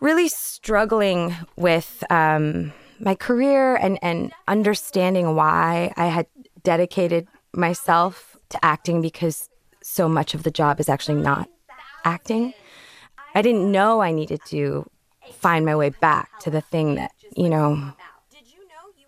[0.00, 6.26] really struggling with um, my career and, and understanding why I had
[6.62, 9.48] dedicated myself to acting because
[9.82, 11.48] so much of the job is actually not
[12.04, 12.54] acting.
[13.34, 14.88] I didn't know I needed to
[15.32, 17.92] find my way back to the thing that, you know,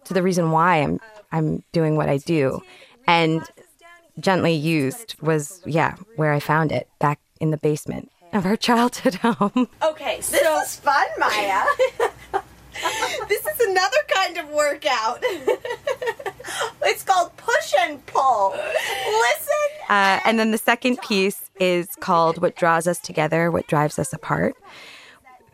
[0.04, 1.00] to the reason why I'm
[1.32, 2.62] I'm doing what I do.
[3.06, 3.42] And
[4.18, 9.16] gently used was yeah, where I found it back in the basement of our childhood
[9.16, 9.68] home.
[9.82, 10.20] okay.
[10.20, 11.64] So this is fun, Maya.
[13.28, 15.18] this is another kind of workout.
[16.82, 18.50] it's called push and pull.
[18.50, 19.52] Listen.
[19.88, 24.12] Uh, and then the second piece is called What Draws Us Together, What Drives Us
[24.12, 24.56] Apart.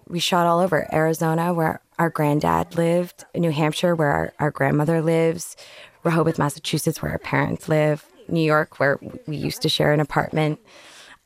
[0.08, 5.00] We shot all over Arizona, where our granddad lived, New Hampshire, where our, our grandmother
[5.00, 5.56] lives,
[6.02, 10.58] Rehoboth, Massachusetts, where our parents live, New York, where we used to share an apartment.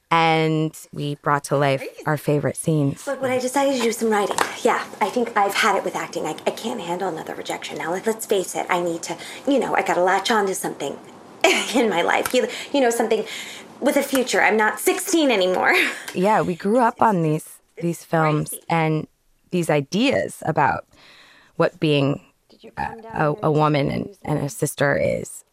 [0.08, 3.06] And we brought to life our favorite scenes.
[3.08, 5.96] Look, when I decided to do some writing, yeah, I think I've had it with
[5.96, 6.26] acting.
[6.26, 7.90] I, I can't handle another rejection now.
[7.90, 9.16] Let, let's face it, I need to,
[9.48, 10.96] you know, I gotta latch on to something
[11.74, 12.32] in my life.
[12.32, 13.24] You, you know, something
[13.80, 14.40] with a future.
[14.40, 15.74] I'm not 16 anymore.
[16.14, 19.06] Yeah, we grew up on these these films and
[19.50, 20.86] these ideas about
[21.56, 22.22] what being
[22.78, 25.44] a, a, a woman and, and a sister is.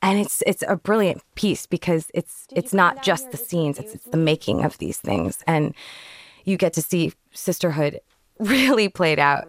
[0.00, 4.04] And it's it's a brilliant piece because it's it's not just the scenes, it's, it's
[4.04, 5.42] the making of these things.
[5.46, 5.74] And
[6.44, 8.00] you get to see sisterhood
[8.38, 9.48] really played out.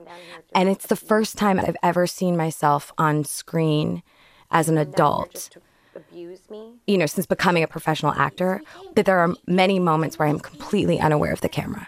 [0.55, 4.01] And it's the first time I've ever seen myself on screen
[4.51, 5.57] as an adult
[5.95, 6.73] Abuse me?
[6.87, 8.61] you know, since becoming a professional actor,
[8.95, 11.87] that there are many moments where I'm completely unaware of the camera.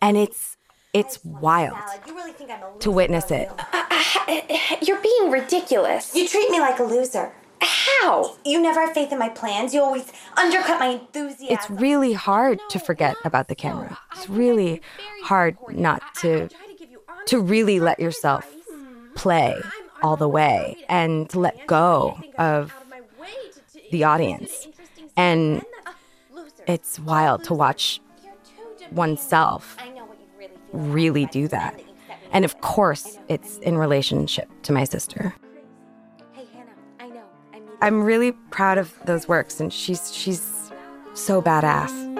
[0.00, 0.53] And it's
[0.94, 1.76] it's wild
[2.24, 2.78] really think I'm a loser?
[2.80, 3.50] to witness it.
[4.82, 6.14] You're being ridiculous.
[6.14, 7.32] You treat me like a loser.
[7.60, 8.36] How?
[8.44, 9.74] You never have faith in my plans.
[9.74, 11.46] You always undercut my enthusiasm.
[11.50, 13.98] It's really hard to forget about the camera.
[14.14, 14.80] It's really
[15.22, 16.48] hard not to
[17.26, 18.46] to really let yourself
[19.14, 19.58] play
[20.02, 22.74] all the way and to let go of
[23.90, 24.68] the audience.
[25.16, 25.62] And
[26.66, 28.00] it's wild to watch
[28.90, 29.76] oneself
[30.74, 31.80] really do that.
[32.32, 35.34] And of course, it's in relationship to my sister.
[37.80, 40.72] I'm really proud of those works and she's she's
[41.14, 42.14] so badass.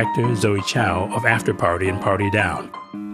[0.00, 2.70] actor Zoë Chao of Afterparty and Party Down.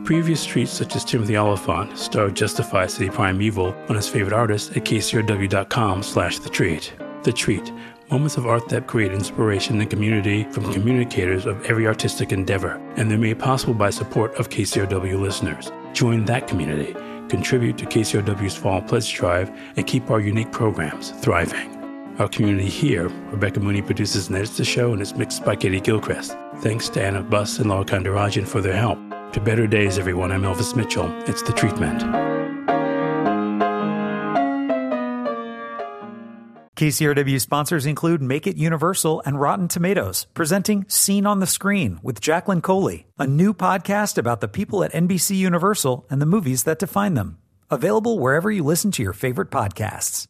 [0.06, 4.84] Previous treats such as Timothy Olyphant starred Justified City Primeval on his favorite artist at
[4.84, 6.94] kcrw.com slash the treat.
[7.24, 7.72] The treat,
[8.08, 13.10] moments of art that create inspiration and community from communicators of every artistic endeavor, and
[13.10, 15.72] they're made possible by support of KCRW listeners.
[15.92, 16.92] Join that community,
[17.28, 21.74] contribute to KCRW's Fall Pledge Drive, and keep our unique programs thriving.
[22.20, 25.80] Our community here, Rebecca Mooney produces and edits the show and is mixed by Katie
[25.80, 26.36] Gilchrist.
[26.58, 29.00] Thanks to Anna Buss and Laura Kandarajan for their help.
[29.32, 30.32] To better days, everyone.
[30.32, 31.08] I'm Elvis Mitchell.
[31.28, 32.02] It's the treatment.
[36.76, 42.20] KCRW sponsors include Make It Universal and Rotten Tomatoes, presenting Seen on the Screen with
[42.20, 46.78] Jacqueline Coley, a new podcast about the people at NBC Universal and the movies that
[46.78, 47.38] define them.
[47.70, 50.26] Available wherever you listen to your favorite podcasts.